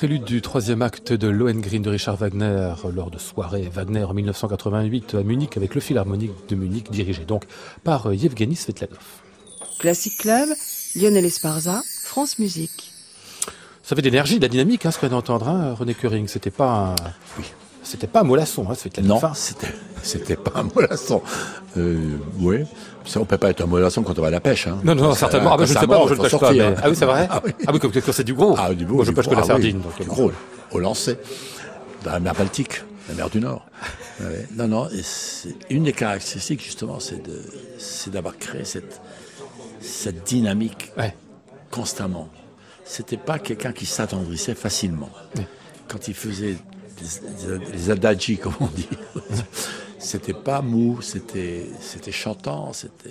Prélude 0.00 0.24
du 0.24 0.40
troisième 0.40 0.80
acte 0.80 1.12
de 1.12 1.28
Lohengrin 1.28 1.80
de 1.80 1.90
Richard 1.90 2.16
Wagner 2.16 2.72
lors 2.90 3.10
de 3.10 3.18
soirée 3.18 3.68
Wagner 3.70 4.02
en 4.04 4.14
1988 4.14 5.16
à 5.16 5.22
Munich 5.22 5.58
avec 5.58 5.74
le 5.74 5.82
Philharmonique 5.82 6.32
de 6.48 6.54
Munich 6.54 6.90
dirigé 6.90 7.26
donc 7.26 7.44
par 7.84 8.06
euh, 8.06 8.14
Yevgeny 8.14 8.56
Svetlanov. 8.56 8.96
Classic 9.78 10.16
Club, 10.16 10.48
Lionel 10.96 11.26
Esparza, 11.26 11.82
France 12.02 12.38
Musique. 12.38 12.94
Ça 13.82 13.94
fait 13.94 14.00
de 14.00 14.06
l'énergie, 14.06 14.38
de 14.38 14.42
la 14.42 14.48
dynamique, 14.48 14.86
hein, 14.86 14.90
ce 14.90 14.98
qu'on 14.98 15.08
vient 15.08 15.16
d'entendre, 15.18 15.46
hein, 15.48 15.74
René 15.74 15.92
Curing. 15.92 16.28
C'était 16.28 16.50
pas 16.50 16.94
un... 16.98 17.10
Oui. 17.38 17.44
C'était 17.82 18.06
pas 18.06 18.20
un 18.20 18.24
mollasson, 18.24 18.70
hein, 18.70 18.74
Svetlanov. 18.74 19.22
Non, 19.22 19.34
c'était, 19.34 19.74
c'était 20.02 20.36
pas 20.36 20.60
un 20.60 20.62
mollasson. 20.74 21.20
Euh, 21.76 22.16
oui. 22.38 22.60
Ça, 23.04 23.20
on 23.20 23.24
peut 23.24 23.38
pas 23.38 23.50
être 23.50 23.62
un 23.62 23.66
mollasson 23.66 24.02
quand 24.02 24.18
on 24.18 24.22
va 24.22 24.28
à 24.28 24.30
la 24.30 24.40
pêche. 24.40 24.66
Hein. 24.66 24.78
Non, 24.84 24.94
non, 24.94 25.14
certainement. 25.14 25.52
Ah, 25.54 25.56
bah, 25.56 25.64
je 25.64 25.72
ne 25.74 25.78
sais 25.78 25.86
pas, 25.86 25.98
moi, 25.98 26.06
je 26.08 26.14
ne 26.14 26.20
pêche 26.20 26.38
pas. 26.38 26.52
Ah 26.82 26.88
oui, 26.90 26.96
c'est 26.96 27.06
vrai 27.06 27.26
Ah 27.30 27.40
oui. 27.44 27.52
Ah 27.66 27.70
oui, 27.72 27.78
comme 27.78 27.92
quand 27.92 28.12
c'est 28.12 28.24
du 28.24 28.34
gros. 28.34 28.54
Ah, 28.58 28.72
du 28.74 28.84
beau, 28.84 28.96
Moi, 28.96 29.04
je 29.04 29.10
du 29.10 29.16
pêche 29.16 29.26
que 29.26 29.30
la 29.34 29.38
Ah 29.38 29.42
oui, 29.42 29.46
sardine. 29.48 29.80
donc, 29.80 29.96
du 29.96 30.02
euh, 30.02 30.06
gros, 30.06 30.32
au 30.72 30.78
lancer, 30.78 31.16
dans 32.04 32.12
la 32.12 32.20
mer 32.20 32.34
Baltique, 32.34 32.82
la 33.08 33.14
mer 33.14 33.30
du 33.30 33.40
Nord. 33.40 33.64
Ouais. 34.20 34.46
Non, 34.54 34.68
non, 34.68 34.86
et 34.90 35.00
une 35.74 35.84
des 35.84 35.94
caractéristiques, 35.94 36.62
justement, 36.62 37.00
c'est, 37.00 37.22
de, 37.26 37.40
c'est 37.78 38.10
d'avoir 38.10 38.36
créé 38.36 38.66
cette, 38.66 39.00
cette 39.80 40.24
dynamique 40.24 40.92
Ouais. 40.98 41.14
constamment. 41.70 42.28
C'était 42.84 43.16
pas 43.16 43.38
quelqu'un 43.38 43.72
qui 43.72 43.86
s'attendrissait 43.86 44.54
facilement. 44.54 45.08
Quand 45.88 46.06
il 46.06 46.12
faisait 46.12 46.56
des, 46.98 47.58
des- 47.58 47.72
les 47.72 47.90
adagi, 47.90 48.36
comme 48.36 48.52
on 48.60 48.66
dit, 48.66 48.88
c'était 50.00 50.32
pas 50.32 50.62
mou, 50.62 51.00
c'était, 51.02 51.66
c'était 51.80 52.10
chantant, 52.10 52.72
c'était, 52.72 53.10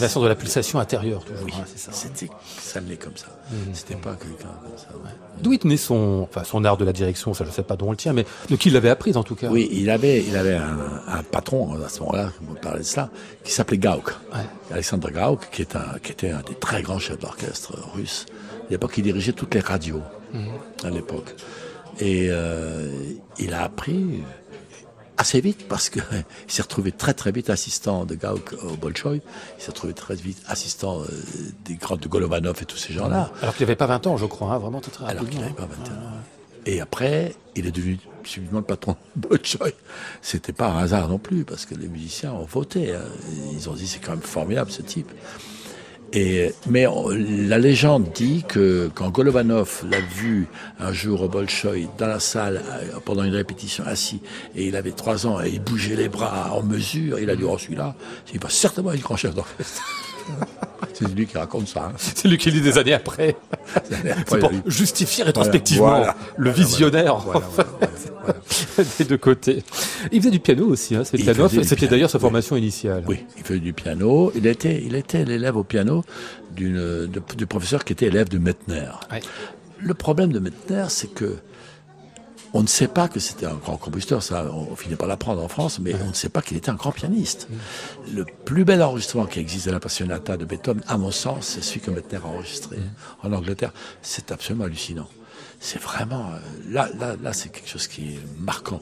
la 0.00 0.08
de 0.08 0.28
la 0.28 0.34
pulsation 0.36 0.78
intérieure, 0.78 1.24
toujours. 1.24 1.46
hein, 1.58 1.64
c'est 1.66 1.78
ça. 1.78 1.92
c'était, 1.92 2.32
ça 2.60 2.80
venait 2.80 2.96
comme 2.96 3.16
ça. 3.16 3.26
C'était 3.72 3.96
pas 3.96 4.14
quelqu'un 4.14 4.48
comme 4.62 4.78
ça. 4.78 4.88
ouais. 5.04 5.10
D'où 5.42 5.52
il 5.52 5.58
tenait 5.58 5.76
son, 5.76 6.26
enfin, 6.30 6.44
son 6.44 6.64
art 6.64 6.76
de 6.76 6.84
la 6.84 6.92
direction, 6.92 7.34
ça 7.34 7.44
je 7.44 7.50
sais 7.50 7.64
pas 7.64 7.76
d'où 7.76 7.86
on 7.86 7.90
le 7.90 7.96
tient, 7.96 8.12
mais 8.12 8.24
de 8.48 8.54
qui 8.56 8.68
il 8.68 8.74
l'avait 8.74 8.90
appris 8.90 9.16
en 9.16 9.24
tout 9.24 9.34
cas? 9.34 9.48
Oui, 9.50 9.68
il 9.72 9.90
avait, 9.90 10.22
il 10.24 10.36
avait 10.36 10.54
un, 10.54 10.78
un 11.08 11.22
patron 11.24 11.74
à 11.84 11.88
ce 11.88 12.00
moment-là, 12.00 12.32
vous 12.40 12.54
parlez 12.54 12.80
de 12.80 12.84
ça, 12.84 13.10
qui 13.42 13.52
s'appelait 13.52 13.78
Gauck. 13.78 14.12
Ouais. 14.32 14.40
Alexandre 14.72 15.10
Gauck, 15.10 15.50
qui, 15.50 15.62
est 15.62 15.74
un, 15.76 15.98
qui 16.02 16.12
était 16.12 16.30
un 16.30 16.42
des 16.42 16.54
très 16.54 16.82
grands 16.82 17.00
chefs 17.00 17.18
d'orchestre 17.18 17.76
russes. 17.92 18.26
À 18.68 18.70
l'époque, 18.70 18.94
il 18.96 19.02
dirigeait 19.02 19.32
toutes 19.32 19.54
les 19.54 19.60
radios, 19.60 20.00
à 20.84 20.90
l'époque. 20.90 21.34
Et 22.00 22.28
euh, 22.30 22.88
il 23.38 23.52
a 23.54 23.62
appris 23.64 24.22
assez 25.18 25.40
vite, 25.40 25.68
parce 25.68 25.90
qu'il 25.90 26.02
s'est 26.48 26.62
retrouvé 26.62 26.92
très 26.92 27.14
très 27.14 27.32
vite 27.32 27.50
assistant 27.50 28.04
de 28.04 28.14
Gauck 28.14 28.54
au 28.62 28.76
Bolchoï. 28.76 29.20
Il 29.58 29.62
s'est 29.62 29.70
retrouvé 29.70 29.92
très 29.94 30.14
vite 30.16 30.42
assistant 30.46 31.00
euh, 31.02 31.06
des 31.64 31.74
grands 31.74 31.96
de 31.96 32.08
Golovanov 32.08 32.56
et 32.60 32.64
tous 32.64 32.76
ces 32.76 32.92
gens-là. 32.92 33.30
Alors 33.42 33.54
qu'il 33.54 33.64
n'avait 33.66 33.76
pas 33.76 33.86
20 33.86 34.06
ans, 34.08 34.16
je 34.16 34.26
crois, 34.26 34.52
hein, 34.52 34.58
vraiment 34.58 34.80
très 34.80 34.90
très 34.92 35.04
Alors 35.06 35.28
qu'il 35.28 35.38
rapidement. 35.38 35.42
n'avait 35.42 35.74
pas 35.76 35.82
21 35.82 35.94
ans. 35.94 36.12
Et 36.66 36.80
après, 36.80 37.34
il 37.56 37.66
est 37.66 37.70
devenu 37.72 37.98
subitement 38.24 38.60
le 38.60 38.64
patron 38.64 38.96
de 39.16 39.28
Bolchoï. 39.28 39.74
C'était 40.22 40.54
pas 40.54 40.68
un 40.68 40.78
hasard 40.78 41.08
non 41.08 41.18
plus, 41.18 41.44
parce 41.44 41.66
que 41.66 41.74
les 41.74 41.88
musiciens 41.88 42.32
ont 42.32 42.44
voté. 42.46 42.94
hein. 42.94 43.02
Ils 43.52 43.68
ont 43.68 43.74
dit 43.74 43.86
c'est 43.86 43.98
quand 43.98 44.12
même 44.12 44.22
formidable 44.22 44.70
ce 44.70 44.80
type. 44.82 45.10
Et, 46.16 46.54
mais 46.68 46.86
la 47.18 47.58
légende 47.58 48.12
dit 48.14 48.44
que 48.46 48.88
quand 48.94 49.10
Golovanov 49.10 49.84
l'a 49.90 49.98
vu 49.98 50.46
un 50.78 50.92
jour 50.92 51.22
au 51.22 51.28
Bolchoï 51.28 51.88
dans 51.98 52.06
la 52.06 52.20
salle 52.20 52.62
euh, 52.70 53.00
pendant 53.04 53.24
une 53.24 53.34
répétition 53.34 53.82
assis 53.84 54.20
et 54.54 54.66
il 54.68 54.76
avait 54.76 54.92
trois 54.92 55.26
ans 55.26 55.42
et 55.42 55.48
il 55.48 55.60
bougeait 55.60 55.96
les 55.96 56.08
bras 56.08 56.52
en 56.52 56.62
mesure, 56.62 57.18
il 57.18 57.28
a 57.30 57.36
dit 57.36 57.42
oh 57.42 57.58
celui-là, 57.58 57.96
il 58.32 58.38
va 58.38 58.48
certainement 58.48 58.92
être 58.92 59.02
grand 59.02 59.16
chef 59.16 59.34
d'orchestre. 59.34 59.82
C'est 60.94 61.08
lui 61.14 61.26
qui 61.26 61.36
raconte 61.38 61.68
ça. 61.68 61.86
hein. 61.86 61.92
C'est 61.98 62.28
lui 62.28 62.36
qui 62.38 62.50
le 62.50 62.60
dit 62.60 62.60
des 62.60 62.78
années 62.78 62.92
après. 62.94 63.36
C'est 64.28 64.38
pour 64.38 64.50
justifier 64.66 65.24
rétrospectivement 65.24 65.88
Voilà. 65.88 66.16
le 66.36 66.50
visionnaire 66.50 67.16
Voilà, 67.16 67.46
des 68.98 69.04
deux 69.04 69.16
côtés. 69.18 69.62
Il 70.12 70.20
faisait 70.20 70.30
du 70.30 70.40
piano 70.40 70.66
aussi, 70.66 70.94
hein, 70.96 71.02
C'était 71.04 71.32
d'ailleurs 71.88 72.10
sa 72.10 72.18
oui. 72.18 72.22
formation 72.22 72.56
initiale. 72.56 73.04
Oui, 73.06 73.24
il 73.36 73.44
faisait 73.44 73.60
du 73.60 73.72
piano. 73.72 74.32
Il 74.34 74.46
était, 74.46 74.82
il 74.84 74.94
était 74.94 75.24
l'élève 75.24 75.56
au 75.56 75.64
piano 75.64 76.04
d'une, 76.54 77.08
du 77.36 77.46
professeur 77.46 77.84
qui 77.84 77.92
était 77.92 78.06
élève 78.06 78.28
de 78.28 78.38
Mettner. 78.38 78.88
Le 79.80 79.94
problème 79.94 80.32
de 80.32 80.38
Mettner, 80.38 80.84
c'est 80.88 81.12
que 81.12 81.36
on 82.54 82.62
ne 82.62 82.68
sait 82.68 82.86
pas 82.86 83.08
que 83.08 83.18
c'était 83.18 83.46
un 83.46 83.56
grand 83.56 83.76
compositeur, 83.76 84.22
ça, 84.22 84.46
on, 84.52 84.76
finit 84.76 84.94
par 84.94 85.08
l'apprendre 85.08 85.42
en 85.42 85.48
France, 85.48 85.80
mais 85.80 85.92
on 86.04 86.08
ne 86.08 86.14
sait 86.14 86.28
pas 86.28 86.40
qu'il 86.40 86.56
était 86.56 86.70
un 86.70 86.76
grand 86.76 86.92
pianiste. 86.92 87.48
Le 88.14 88.24
plus 88.24 88.64
bel 88.64 88.80
enregistrement 88.80 89.26
qui 89.26 89.40
existe 89.40 89.66
de 89.66 89.72
la 89.72 89.80
Passionata 89.80 90.36
de 90.36 90.44
Beethoven, 90.44 90.82
à 90.86 90.96
mon 90.96 91.10
sens, 91.10 91.48
c'est 91.48 91.64
celui 91.64 91.80
que 91.80 91.90
Mettner 91.90 92.18
a 92.22 92.26
enregistré 92.26 92.78
en 93.24 93.32
Angleterre. 93.32 93.72
C'est 94.02 94.30
absolument 94.30 94.64
hallucinant. 94.66 95.08
C'est 95.58 95.80
vraiment, 95.80 96.30
euh, 96.30 96.38
là, 96.70 96.88
là, 96.98 97.16
là, 97.20 97.32
c'est 97.32 97.48
quelque 97.48 97.68
chose 97.68 97.88
qui 97.88 98.14
est 98.14 98.20
marquant. 98.38 98.80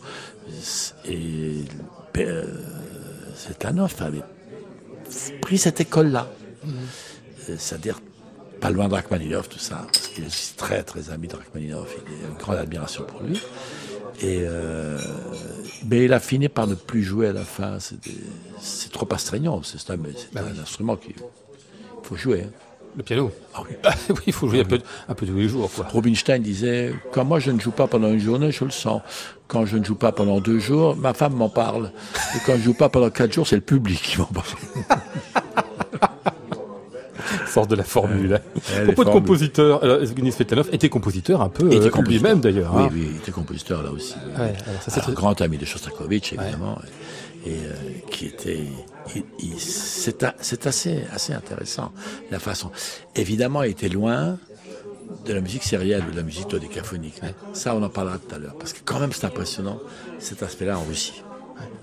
Et 1.06 1.64
euh, 2.18 2.44
Zetanov 3.36 3.94
avait 4.00 4.22
pris 5.40 5.56
cette 5.56 5.80
école-là. 5.80 6.28
Euh, 6.66 6.70
C'est-à-dire 7.58 8.00
pas 8.62 8.70
loin 8.70 8.88
de 8.88 8.94
Rachmaninoff, 8.94 9.48
tout 9.48 9.58
ça, 9.58 9.84
parce 9.92 10.06
qu'il 10.06 10.22
est 10.24 10.28
aussi 10.28 10.54
très 10.56 10.82
très 10.84 11.10
ami 11.10 11.26
de 11.26 11.34
Rachmaninoff, 11.36 11.94
il 12.06 12.24
a 12.24 12.28
une 12.28 12.36
grande 12.36 12.56
admiration 12.56 13.02
pour 13.04 13.20
lui. 13.22 13.42
Et 14.20 14.42
euh, 14.42 14.98
mais 15.88 16.04
il 16.04 16.12
a 16.12 16.20
fini 16.20 16.48
par 16.48 16.68
ne 16.68 16.74
plus 16.76 17.02
jouer 17.02 17.28
à 17.28 17.32
la 17.32 17.42
fin. 17.42 17.78
C'est 18.60 18.92
trop 18.92 19.08
astreignant. 19.12 19.60
C'est 19.64 19.90
un, 19.90 19.96
c'est 20.16 20.38
un 20.38 20.62
instrument 20.62 20.96
qu'il 20.96 21.14
faut 22.04 22.14
jouer. 22.16 22.42
hein. 22.46 22.50
Le 22.94 23.02
piano. 23.02 23.32
Ah 23.54 23.62
oui. 23.68 23.74
oui, 24.10 24.16
il 24.26 24.32
faut 24.34 24.48
jouer 24.48 24.60
un 24.60 24.64
peu, 24.64 24.78
un 25.08 25.14
peu 25.14 25.26
tous 25.26 25.34
les 25.34 25.48
jours, 25.48 25.70
quoi. 25.74 25.86
Rubinstein 25.92 26.40
disait 26.40 26.94
Quand 27.10 27.24
moi 27.24 27.40
je 27.40 27.50
ne 27.50 27.58
joue 27.58 27.70
pas 27.72 27.86
pendant 27.86 28.08
une 28.12 28.20
journée, 28.20 28.52
je 28.52 28.64
le 28.64 28.70
sens. 28.70 29.00
Quand 29.48 29.64
je 29.64 29.78
ne 29.78 29.84
joue 29.84 29.94
pas 29.96 30.12
pendant 30.12 30.40
deux 30.40 30.58
jours, 30.58 30.94
ma 30.94 31.14
femme 31.14 31.32
m'en 31.34 31.48
parle. 31.48 31.90
Et 32.36 32.38
quand 32.46 32.52
je 32.56 32.60
joue 32.62 32.74
pas 32.74 32.90
pendant 32.90 33.08
quatre 33.10 33.32
jours, 33.32 33.46
c'est 33.48 33.56
le 33.56 33.62
public 33.62 34.00
qui 34.00 34.18
m'en 34.18 34.26
parle. 34.26 34.46
Sort 37.52 37.66
de 37.66 37.76
la 37.76 37.84
formule. 37.84 38.40
Ouais, 38.74 38.84
propos 38.86 39.04
de 39.04 39.10
compositeur, 39.10 39.84
alors, 39.84 39.98
Svetlanov 40.06 40.68
était 40.72 40.88
compositeur 40.88 41.42
un 41.42 41.50
peu 41.50 41.70
euh, 41.70 41.90
lui-même 42.02 42.40
d'ailleurs. 42.40 42.72
Oui, 42.74 42.82
hein. 42.84 42.88
oui, 42.92 43.08
il 43.10 43.16
était 43.16 43.30
compositeur 43.32 43.82
là 43.82 43.90
aussi. 43.90 44.14
oui. 44.24 44.32
Ouais, 44.40 44.54
alors 44.66 44.82
ça, 44.82 44.86
c'est 44.86 44.92
Alors, 44.94 45.04
très- 45.04 45.12
grand 45.14 45.40
ami 45.42 45.58
de 45.58 45.66
Shostakovich, 45.66 46.32
évidemment, 46.32 46.78
et 47.44 47.50
euh, 47.50 47.74
qui 48.10 48.26
était. 48.26 48.60
c'est 49.58 50.66
assez, 50.66 51.04
assez 51.12 51.32
intéressant, 51.34 51.92
la 52.30 52.38
façon. 52.38 52.70
Évidemment, 53.16 53.62
il 53.64 53.72
était 53.72 53.88
loin 53.90 54.38
de 55.26 55.32
la 55.34 55.40
musique 55.42 55.62
sérielle, 55.64 56.04
de 56.10 56.16
la 56.16 56.22
musique 56.22 56.48
dodécaphonique. 56.48 57.20
Ça, 57.52 57.74
on 57.74 57.82
en 57.82 57.88
parlera 57.90 58.16
tout 58.18 58.34
à 58.34 58.38
l'heure, 58.38 58.54
parce 58.58 58.72
que 58.72 58.80
quand 58.84 58.98
même, 58.98 59.12
c'est 59.12 59.26
impressionnant, 59.26 59.78
cet 60.18 60.42
aspect-là 60.42 60.78
en 60.78 60.84
Russie. 60.84 61.22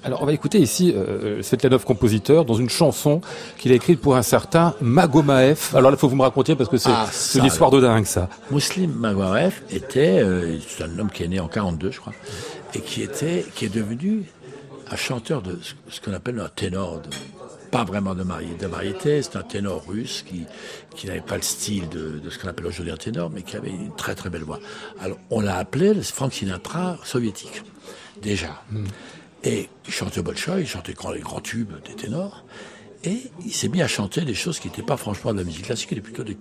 Alors 0.03 0.21
on 0.21 0.25
va 0.25 0.33
écouter 0.33 0.59
ici 0.59 0.93
euh, 0.95 1.41
Svetlanov 1.43 1.83
compositeur 1.83 2.45
dans 2.45 2.53
une 2.53 2.69
chanson 2.69 3.19
qu'il 3.57 3.71
a 3.71 3.75
écrite 3.75 3.99
pour 3.99 4.15
un 4.15 4.21
certain 4.21 4.73
Magomaev. 4.81 5.71
Alors 5.75 5.91
là, 5.91 5.97
il 5.97 5.99
faut 5.99 6.07
que 6.07 6.11
vous 6.11 6.17
me 6.17 6.23
racontiez 6.23 6.55
parce 6.55 6.69
que 6.69 6.77
c'est 6.77 6.89
Ah, 6.91 7.07
une 7.35 7.45
histoire 7.45 7.69
de 7.71 7.81
dingue 7.81 8.05
ça. 8.05 8.29
Muslim 8.51 8.91
Magwarev 8.93 9.53
était, 9.71 10.19
euh, 10.21 10.57
c'est 10.67 10.83
un 10.83 10.99
homme 10.99 11.09
qui 11.11 11.23
est 11.23 11.27
né 11.27 11.39
en 11.39 11.47
42, 11.47 11.91
je 11.91 11.99
crois, 11.99 12.13
et 12.73 12.79
qui 12.79 13.01
était, 13.01 13.45
qui 13.55 13.65
est 13.65 13.73
devenu 13.75 14.23
un 14.91 14.95
chanteur 14.95 15.41
de 15.41 15.59
ce- 15.89 15.99
qu'on 16.01 16.13
appelle 16.13 16.39
un 16.39 16.49
ténor, 16.49 17.01
de, 17.01 17.09
pas 17.69 17.83
vraiment 17.83 18.15
de, 18.15 18.23
mari- 18.23 18.47
de 18.59 18.65
variété, 18.67 19.21
c'est 19.21 19.35
un 19.35 19.43
ténor 19.43 19.83
russe 19.87 20.23
qui, 20.27 20.45
qui 20.95 21.07
n'avait 21.07 21.21
pas 21.21 21.35
le 21.35 21.41
style 21.43 21.87
de, 21.89 22.19
de 22.23 22.29
ce 22.29 22.39
qu'on 22.39 22.47
appelle 22.47 22.65
aujourd'hui 22.65 22.91
un 22.93 22.97
ténor, 22.97 23.29
mais 23.29 23.43
qui 23.43 23.55
avait 23.57 23.69
une 23.69 23.93
très 23.95 24.15
très 24.15 24.29
belle 24.29 24.43
voix. 24.43 24.59
Alors 25.01 25.17
on 25.29 25.41
l'a 25.41 25.57
appelé 25.57 25.93
le 25.93 26.01
Frank 26.01 26.33
Sinatra 26.33 26.97
soviétique, 27.03 27.61
déjà. 28.21 28.63
Et 29.43 29.69
il 29.85 29.93
chantait 29.93 30.19
au 30.19 30.23
Bolchoï, 30.23 30.61
il 30.61 30.67
chantait 30.67 30.93
les 31.13 31.19
grands 31.21 31.39
tubes 31.39 31.73
des 31.87 31.95
ténors, 31.95 32.43
et 33.03 33.31
il 33.45 33.53
s'est 33.53 33.69
mis 33.69 33.81
à 33.81 33.87
chanter 33.87 34.21
des 34.21 34.33
choses 34.33 34.59
qui 34.59 34.67
n'étaient 34.67 34.83
pas 34.83 34.97
franchement 34.97 35.33
de 35.33 35.39
la 35.39 35.45
musique 35.45 35.65
classique, 35.65 35.91
mais 35.93 36.01
plutôt 36.01 36.23
des, 36.23 36.37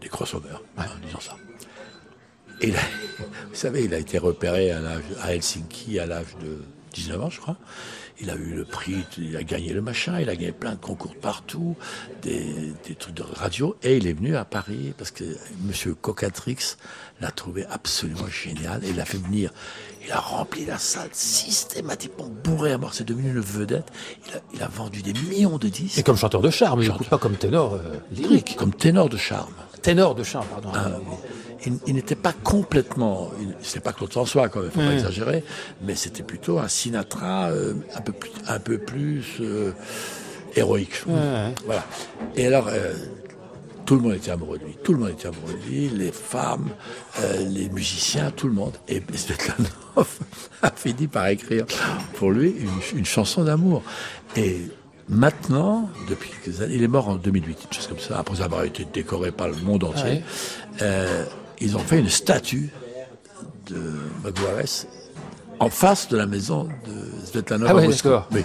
des 0.00 0.08
crossovers, 0.08 0.62
hein, 0.76 0.84
disons 1.04 1.20
ça. 1.20 1.36
Et 2.60 2.70
vous 3.48 3.54
savez, 3.54 3.84
il 3.84 3.94
a 3.94 3.98
été 3.98 4.18
repéré 4.18 4.70
à, 4.70 5.32
Helsinki 5.32 5.98
à 5.98 6.06
l'âge 6.06 6.36
de 6.42 6.62
19 6.92 7.22
ans, 7.22 7.30
je 7.30 7.40
crois. 7.40 7.56
Il 8.18 8.30
a 8.30 8.34
eu 8.34 8.54
le 8.54 8.64
prix, 8.64 9.04
il 9.18 9.36
a 9.36 9.42
gagné 9.42 9.74
le 9.74 9.82
machin, 9.82 10.18
il 10.20 10.30
a 10.30 10.36
gagné 10.36 10.52
plein 10.52 10.72
de 10.72 10.80
concours 10.80 11.12
de 11.12 11.18
partout, 11.18 11.76
des, 12.22 12.72
des 12.86 12.94
trucs 12.94 13.14
de 13.14 13.22
radio, 13.22 13.76
et 13.82 13.98
il 13.98 14.06
est 14.06 14.14
venu 14.14 14.36
à 14.36 14.46
Paris 14.46 14.94
parce 14.96 15.10
que 15.10 15.24
Monsieur 15.60 15.94
Cocatrix 15.94 16.76
l'a 17.20 17.30
trouvé 17.30 17.66
absolument 17.66 18.26
génial 18.28 18.82
et 18.84 18.88
il 18.88 18.96
l'a 18.96 19.04
fait 19.04 19.18
venir. 19.18 19.52
Il 20.06 20.12
a 20.12 20.20
rempli 20.20 20.64
la 20.64 20.78
salle 20.78 21.08
systématiquement 21.12 22.28
bourré 22.44 22.72
à 22.72 22.78
mort. 22.78 22.94
C'est 22.94 23.04
devenu 23.04 23.30
une 23.30 23.40
vedette. 23.40 23.90
Il 24.28 24.34
a, 24.34 24.40
il 24.54 24.62
a 24.62 24.68
vendu 24.68 25.02
des 25.02 25.12
millions 25.12 25.58
de 25.58 25.68
disques. 25.68 25.98
Et 25.98 26.04
comme 26.04 26.16
chanteur 26.16 26.42
de 26.42 26.50
charme, 26.50 26.82
il 26.82 26.92
pas 26.92 27.18
comme 27.18 27.36
ténor 27.36 27.74
euh, 27.74 27.80
lyrique. 28.12 28.54
Comme 28.56 28.72
ténor 28.72 29.08
de 29.08 29.16
charme. 29.16 29.52
Ténor 29.82 30.14
de 30.14 30.22
charme, 30.22 30.46
pardon. 30.46 30.70
Ah, 30.74 30.90
il, 31.64 31.78
il 31.86 31.94
n'était 31.94 32.14
pas 32.14 32.32
complètement, 32.32 33.30
c'était 33.62 33.80
pas 33.80 33.92
Claude 33.92 34.10
François 34.10 34.48
quand 34.48 34.60
même, 34.60 34.70
faut 34.70 34.80
pas 34.80 34.92
exagérer, 34.92 35.42
mais 35.82 35.94
c'était 35.94 36.22
plutôt 36.22 36.58
un 36.58 36.68
Sinatra 36.68 37.48
euh, 37.48 37.74
un 37.94 38.00
peu 38.00 38.12
plus, 38.12 38.30
un 38.46 38.58
peu 38.60 38.78
plus 38.78 39.24
euh, 39.40 39.72
héroïque. 40.54 41.02
Voilà. 41.64 41.84
Et 42.36 42.46
alors, 42.46 42.68
euh, 42.68 42.94
tout 43.86 43.94
le 43.94 44.00
monde 44.02 44.14
était 44.14 44.32
amoureux 44.32 44.58
de 44.58 44.64
lui. 44.64 44.76
Tout 44.82 44.92
le 44.92 44.98
monde 44.98 45.10
était 45.10 45.28
amoureux 45.28 45.54
de 45.54 45.70
lui. 45.70 45.88
Les 45.88 46.12
femmes, 46.12 46.68
euh, 47.20 47.48
les 47.48 47.68
musiciens, 47.70 48.30
tout 48.32 48.48
le 48.48 48.52
monde. 48.54 48.74
Et 48.88 49.00
Svetlanov 49.14 50.18
a 50.62 50.70
fini 50.72 51.06
par 51.06 51.28
écrire 51.28 51.64
pour 52.14 52.32
lui 52.32 52.50
une, 52.50 52.98
une 52.98 53.06
chanson 53.06 53.44
d'amour. 53.44 53.82
Et 54.36 54.62
maintenant, 55.08 55.88
depuis 56.08 56.30
quelques 56.30 56.60
années, 56.60 56.74
il 56.74 56.82
est 56.82 56.88
mort 56.88 57.08
en 57.08 57.14
2008, 57.14 57.58
une 57.64 57.72
chose 57.72 57.86
comme 57.86 58.00
ça, 58.00 58.18
après 58.18 58.42
avoir 58.42 58.64
été 58.64 58.86
décoré 58.92 59.30
par 59.30 59.48
le 59.48 59.56
monde 59.56 59.84
entier. 59.84 60.22
Euh, 60.82 61.24
ils 61.60 61.76
ont 61.76 61.80
fait 61.80 62.00
une 62.00 62.10
statue 62.10 62.70
de 63.68 63.80
Maguares 64.22 64.86
en 65.58 65.70
face 65.70 66.08
de 66.08 66.16
la 66.16 66.26
maison 66.26 66.64
de 66.64 67.26
Svetlanov 67.26 67.68
Ah 67.70 67.74
ouais, 67.76 67.88
d'accord. 67.88 68.28
Oui. 68.32 68.42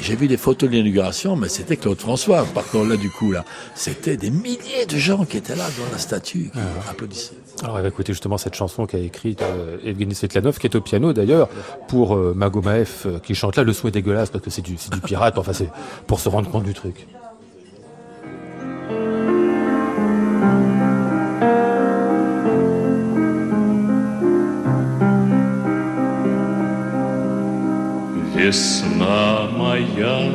J'ai 0.00 0.16
vu 0.16 0.28
des 0.28 0.36
photos 0.36 0.70
de 0.70 0.74
l'inauguration, 0.74 1.36
mais 1.36 1.48
c'était 1.48 1.76
Claude 1.76 2.00
François, 2.00 2.44
partons 2.54 2.84
là 2.84 2.96
du 2.96 3.10
coup 3.10 3.32
là. 3.32 3.44
C'était 3.74 4.16
des 4.16 4.30
milliers 4.30 4.86
de 4.88 4.96
gens 4.96 5.24
qui 5.24 5.36
étaient 5.36 5.56
là 5.56 5.66
devant 5.66 5.90
la 5.92 5.98
statue, 5.98 6.50
qui 6.52 6.58
applaudissaient. 6.88 7.34
Alors, 7.62 7.76
on 7.76 7.82
va 7.82 7.88
écouter 7.88 8.12
justement 8.12 8.38
cette 8.38 8.54
chanson 8.54 8.86
qu'a 8.86 8.98
écrite 8.98 9.42
euh, 9.42 9.76
Evgeny 9.84 10.14
Svetlanov, 10.14 10.58
qui 10.58 10.66
est 10.66 10.74
au 10.74 10.80
piano 10.80 11.12
d'ailleurs, 11.12 11.48
pour 11.88 12.16
euh, 12.16 12.32
Magomaev, 12.34 12.90
euh, 13.04 13.18
qui 13.18 13.34
chante 13.34 13.56
là. 13.56 13.64
Le 13.64 13.72
son 13.74 13.88
est 13.88 13.90
dégueulasse 13.90 14.30
parce 14.30 14.42
que 14.42 14.50
c'est 14.50 14.62
du, 14.62 14.76
c'est 14.78 14.92
du 14.92 15.00
pirate, 15.00 15.36
enfin, 15.36 15.52
c'est 15.52 15.68
pour 16.06 16.20
se 16.20 16.28
rendre 16.28 16.50
compte 16.50 16.64
du 16.64 16.74
truc. 16.74 17.06
Весна 28.34 29.33
Моя, 29.75 30.31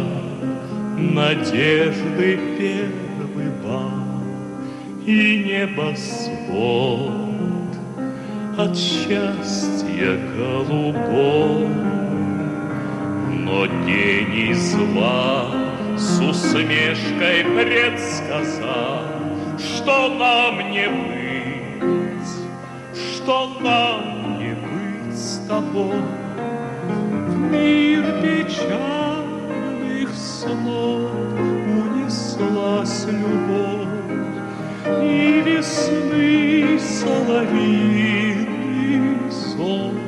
надежды 0.99 2.39
первый 2.59 3.51
бал 3.65 3.91
И 5.07 5.45
небосвод 5.49 7.11
от 8.59 8.77
счастья 8.77 10.19
голубой. 10.37 11.69
Но 13.31 13.67
гений 13.87 14.53
зла 14.53 15.47
с 15.97 16.21
усмешкой 16.21 17.45
предсказал 17.45 19.05
Что 19.59 20.09
нам 20.19 20.71
не 20.71 20.89
быть, 20.89 22.33
что 23.15 23.59
нам 23.61 24.39
не 24.39 24.55
быть 24.55 25.19
с 25.19 25.47
тобой. 25.49 26.03
Мир 27.51 28.03
печальных 28.23 29.10
снов 30.41 31.11
унеслась 31.83 33.05
любовь, 33.07 33.89
и 35.03 35.43
весны 35.45 36.79
соловьиный 36.79 38.49
сон 39.31 39.99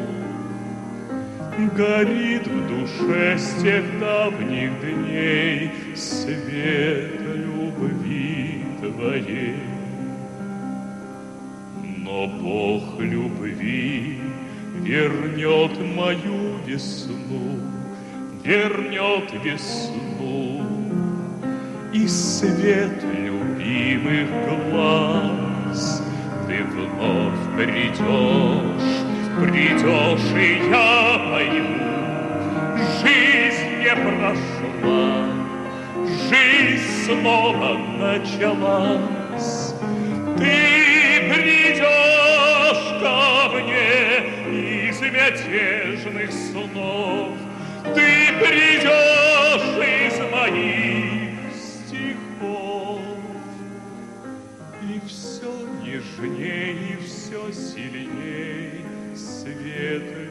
горит 1.77 2.47
в 2.47 2.67
душе 2.67 3.37
с 3.39 3.63
тех 3.63 3.85
давних 4.01 4.71
дней 4.81 5.71
свет 5.95 7.21
любви 7.21 8.65
твоей. 8.81 9.57
Но 11.99 12.27
Бог 12.27 12.99
любви 13.01 14.19
вернет 14.81 15.79
мою 15.95 16.57
весну, 16.67 17.61
вернет 18.45 19.33
весну 19.45 20.67
и 21.93 22.09
свет 22.09 23.03
любимых 23.03 24.29
глаз. 24.71 26.03
Ты 26.49 26.65
вновь 26.65 27.43
придешь, 27.57 28.91
придешь, 29.41 30.31
и 30.37 30.69
я 30.69 31.21
пойму, 31.31 31.93
жизнь 33.01 33.71
не 33.79 33.95
прошла, 33.95 35.07
жизнь 36.29 37.05
снова 37.05 37.79
началась. 37.99 39.75
Ты 40.37 40.55
придешь 41.33 42.87
ко 43.01 43.17
мне 43.55 44.03
из 44.89 45.01
мятежных 45.01 46.31
снов, 46.33 47.31
ты 47.83 48.33
придешь 48.41 49.77
из 49.79 50.19
моих 50.31 51.53
стихов. 51.55 53.01
И 54.83 55.01
все 55.07 55.53
нежней, 55.83 56.93
и 56.93 56.97
все 57.05 57.53
сильней 57.53 58.85
свет 59.17 60.22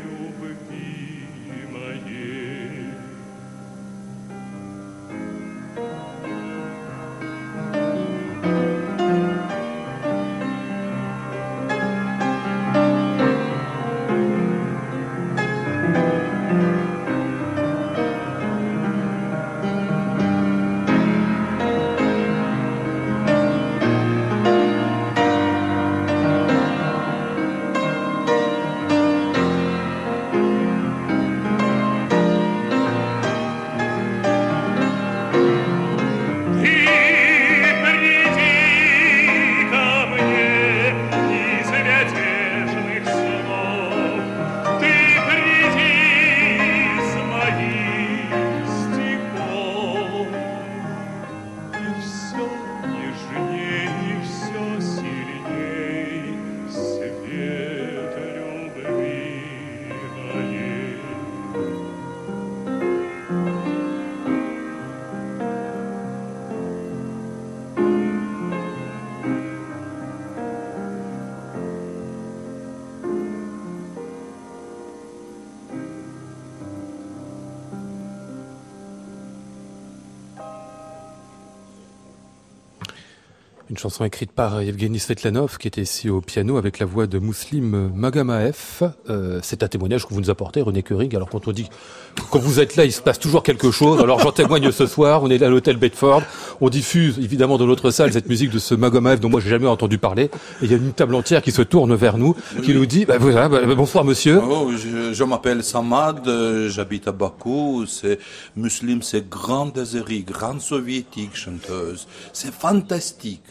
Une 83.71 83.77
chanson 83.77 84.03
écrite 84.03 84.33
par 84.33 84.59
Evgeny 84.59 84.99
Svetlanov, 84.99 85.57
qui 85.57 85.69
était 85.69 85.83
ici 85.83 86.09
au 86.09 86.19
piano 86.19 86.57
avec 86.57 86.77
la 86.79 86.85
voix 86.85 87.07
de 87.07 87.19
Mouslim 87.19 87.89
Magamaef. 87.95 88.83
Euh, 89.09 89.39
c'est 89.43 89.63
un 89.63 89.69
témoignage 89.69 90.05
que 90.05 90.13
vous 90.13 90.19
nous 90.19 90.29
apportez, 90.29 90.61
René 90.61 90.83
Curing. 90.83 91.15
Alors 91.15 91.29
quand 91.29 91.47
on 91.47 91.53
dit, 91.53 91.69
quand 92.31 92.39
vous 92.39 92.59
êtes 92.59 92.75
là, 92.75 92.83
il 92.83 92.91
se 92.91 93.01
passe 93.01 93.17
toujours 93.17 93.43
quelque 93.43 93.71
chose. 93.71 94.01
Alors 94.01 94.19
j'en 94.19 94.33
témoigne 94.33 94.69
ce 94.73 94.87
soir. 94.87 95.23
On 95.23 95.29
est 95.29 95.37
là 95.37 95.47
à 95.47 95.49
l'hôtel 95.49 95.77
Bedford. 95.77 96.23
On 96.59 96.67
diffuse 96.67 97.17
évidemment 97.19 97.57
dans 97.57 97.65
notre 97.65 97.91
salle 97.91 98.11
cette 98.11 98.27
musique 98.27 98.51
de 98.51 98.59
ce 98.59 98.75
Magamaef 98.75 99.21
dont 99.21 99.29
moi 99.29 99.39
j'ai 99.39 99.49
jamais 99.49 99.67
entendu 99.67 99.97
parler. 99.97 100.23
Et 100.23 100.65
il 100.65 100.71
y 100.71 100.73
a 100.73 100.77
une 100.77 100.91
table 100.91 101.15
entière 101.15 101.41
qui 101.41 101.53
se 101.53 101.61
tourne 101.61 101.95
vers 101.95 102.17
nous, 102.17 102.35
qui 102.63 102.73
nous 102.73 102.85
dit, 102.85 103.05
bah, 103.05 103.19
voilà, 103.19 103.47
bah, 103.47 103.61
bah, 103.65 103.75
bonsoir 103.75 104.03
monsieur. 104.03 104.41
Oh, 104.43 104.69
je 104.75 105.13
je 105.13 105.23
m'appelle 105.23 105.63
Samad, 105.63 106.27
euh, 106.27 106.67
j'habite 106.67 107.07
à 107.07 107.13
Bakou. 107.13 107.85
C'est 107.87 108.19
Muslim, 108.57 109.01
c'est 109.01 109.29
grande 109.29 109.77
Azeri, 109.77 110.23
grande 110.23 110.59
soviétique 110.59 111.37
chanteuse. 111.37 112.05
C'est 112.33 112.53
fantastique. 112.53 113.43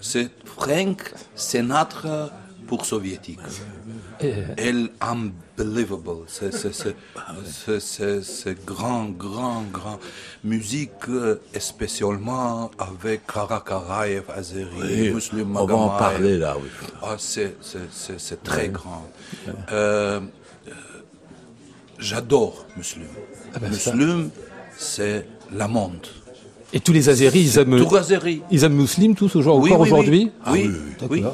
C'est 0.00 0.30
Frank 0.44 1.14
Sinatra 1.34 2.30
pour 2.66 2.86
soviétique. 2.86 3.38
Elle 4.56 4.90
unbelievable. 5.00 6.24
C'est 6.28 6.94
grand 8.64 9.06
grand 9.06 9.62
grand 9.70 9.98
musique 10.44 10.90
euh, 11.08 11.40
spécialement 11.58 12.70
avec 12.78 13.26
Karakaraev, 13.26 14.24
Azeri, 14.30 14.68
Oui, 14.80 15.10
Muslim 15.12 15.56
on 15.56 15.66
va 15.66 15.74
en 15.74 15.88
parler 15.98 16.38
là, 16.38 16.56
oui. 16.56 16.68
Ah, 17.02 17.16
c'est, 17.18 18.42
très 18.42 18.68
grand. 18.68 19.06
Euh, 19.70 20.20
euh, 20.68 20.72
j'adore 21.98 22.66
Muslim. 22.76 23.08
Ah 23.54 23.58
ben. 23.58 23.70
Muslim, 23.70 24.30
c'est 24.76 25.26
la 25.52 25.68
monde. 25.68 26.06
Et 26.72 26.80
tous 26.80 26.92
les 26.92 27.08
Azéris, 27.08 27.40
ils 27.40 27.58
aiment, 27.58 27.86
Azéri. 27.96 28.42
ils 28.50 28.64
aiment 28.64 28.74
musulmans 28.76 29.14
tous 29.14 29.36
aujourd'hui, 29.36 29.72
Oui, 29.72 29.76
encore 29.76 29.82
oui, 29.82 29.88
oui. 29.90 29.92
aujourd'hui 29.92 30.30
Oui, 30.50 30.70
oui. 31.10 31.24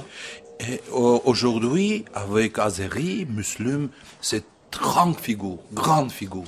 Et 0.61 0.81
euh, 0.93 1.19
aujourd'hui, 1.25 2.05
avec 2.15 2.59
Azeri, 2.59 3.27
musulman, 3.33 3.89
c'est 4.21 4.45
grande 4.73 5.17
figure, 5.17 5.59
grande 5.73 6.11
figure. 6.11 6.43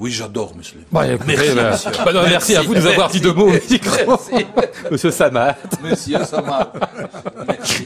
Oui, 0.00 0.10
j'adore. 0.12 0.52
Bon, 0.92 1.02
écoutez, 1.02 1.24
Merci, 1.26 1.54
bah, 1.56 1.70
monsieur. 1.70 1.90
bah 2.04 2.12
non, 2.12 2.20
merci, 2.28 2.56
à 2.56 2.62
vous 2.62 2.74
de 2.74 2.80
nous 2.80 2.86
avoir 2.86 3.08
dit 3.10 3.20
deux 3.20 3.32
mots 3.32 3.50
micro. 3.70 4.16
Monsieur 4.90 5.10
Samat, 5.10 5.56
Monsieur 5.82 6.24
Sama. 6.24 6.72
Merci. 7.48 7.84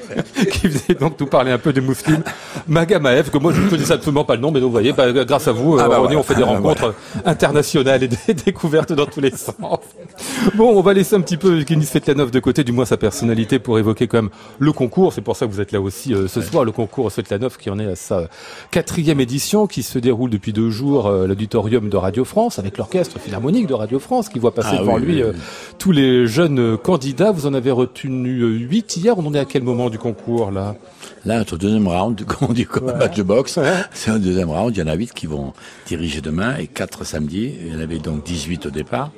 qui 0.53 0.69
venait 0.69 0.99
donc 1.01 1.19
nous 1.19 1.27
parler 1.27 1.51
un 1.51 1.59
peu 1.59 1.73
de 1.73 1.81
Mousseline 1.81 2.23
Magamaev, 2.69 3.31
que 3.31 3.39
moi 3.39 3.53
je 3.55 3.63
ne 3.63 3.69
connaissais 3.71 3.95
absolument 3.95 4.25
pas 4.25 4.35
le 4.35 4.41
nom, 4.43 4.51
mais 4.51 4.61
donc 4.61 4.67
vous 4.69 4.73
voyez, 4.73 4.93
bah, 4.93 5.11
grâce 5.25 5.49
à 5.49 5.53
vous, 5.53 5.79
Ah 5.79 5.85
euh, 5.85 5.89
bah 5.89 5.99
René, 5.99 6.15
voilà. 6.15 6.19
on 6.21 6.23
fait 6.23 6.35
des 6.35 6.43
Ah 6.43 6.47
bah 6.47 6.53
rencontres 6.53 6.95
internationales 7.25 8.03
et 8.03 8.09
des 8.09 8.35
découvertes 8.45 8.93
dans 8.93 9.07
tous 9.07 9.21
les 9.21 9.31
sens. 9.31 9.55
Bon, 10.55 10.77
on 10.77 10.83
va 10.83 10.93
laisser 10.93 11.17
un 11.17 11.21
petit 11.23 11.37
peu 11.39 11.63
Kenny 11.65 11.87
Svetlanov 11.87 12.31
de 12.31 12.41
côté, 12.41 12.63
du 12.63 12.73
moins 12.73 12.85
sa 12.85 12.97
personnalité, 12.99 13.59
pour 13.59 13.79
évoquer 13.79 14.07
quand 14.07 14.19
même 14.23 14.31
le 14.59 14.73
concours. 14.73 15.13
C'est 15.13 15.23
pour 15.23 15.37
ça 15.37 15.47
que 15.47 15.51
vous 15.51 15.61
êtes 15.61 15.73
là 15.73 15.81
aussi 15.81 16.13
euh, 16.15 16.29
ce 16.29 16.41
soir, 16.43 16.65
le 16.65 16.73
concours 16.73 17.11
Svetlanov 17.11 17.57
qui 17.57 17.71
en 17.71 17.79
est 17.79 17.87
à 17.93 17.97
sa 17.97 18.29
quatrième 18.71 19.21
édition, 19.21 19.67
qui 19.67 19.83
se 19.83 19.99
déroule 19.99 20.31
depuis 20.31 20.53
deux 20.53 20.71
jours 20.71 21.09
à 21.09 21.27
l'auditorium 21.27 21.89
de 21.89 21.97
Radio 22.03 22.25
France, 22.27 22.59
avec 22.59 22.77
l'orchestre 22.77 23.19
philharmonique 23.19 23.67
de 23.67 23.75
Radio 23.75 23.99
France, 23.99 24.29
qui 24.29 24.39
voit 24.39 24.55
passer 24.55 24.75
Ah 24.75 24.79
devant 24.81 24.97
oui, 24.97 25.03
lui 25.03 25.15
oui, 25.15 25.23
euh, 25.23 25.33
oui. 25.35 25.41
tous 25.79 25.93
les 25.93 26.27
jeunes 26.27 26.59
euh, 26.59 26.77
candidats. 26.77 27.31
Vous 27.33 27.47
en 27.47 27.55
avez 27.55 27.71
retenu 27.71 28.41
euh, 28.41 28.49
huit 28.59 28.97
hier. 28.97 29.17
On 29.19 29.25
en 29.27 29.33
est 29.35 29.39
à 29.39 29.45
quel 29.47 29.63
moment 29.63 29.89
du 29.89 29.99
concours 29.99 30.51
là? 30.51 30.75
Là, 31.25 31.39
notre 31.39 31.57
deuxième 31.57 31.89
round, 31.89 32.15
du- 32.19 32.25
comme 32.27 32.49
on 32.51 32.53
dit, 32.53 32.67
comme 32.67 32.89
un 32.91 32.95
match 32.97 33.17
de 33.17 33.23
boxe, 33.23 33.57
Ouais. 33.57 33.73
c'est 33.93 34.11
un 34.11 34.19
deuxième 34.19 34.51
round. 34.51 34.77
Il 34.77 34.81
y 34.81 34.83
en 34.83 34.87
a 34.89 34.95
huit 34.95 35.13
qui 35.15 35.27
vont 35.27 35.53
diriger 35.87 36.21
demain 36.21 36.57
et 36.59 36.67
quatre 36.67 37.05
samedi. 37.05 37.55
Il 37.61 37.73
y 37.73 37.77
en 37.77 37.81
avait 37.81 37.99
donc 37.99 38.25
18 38.25 38.67
au 38.67 38.71
départ. 38.71 39.11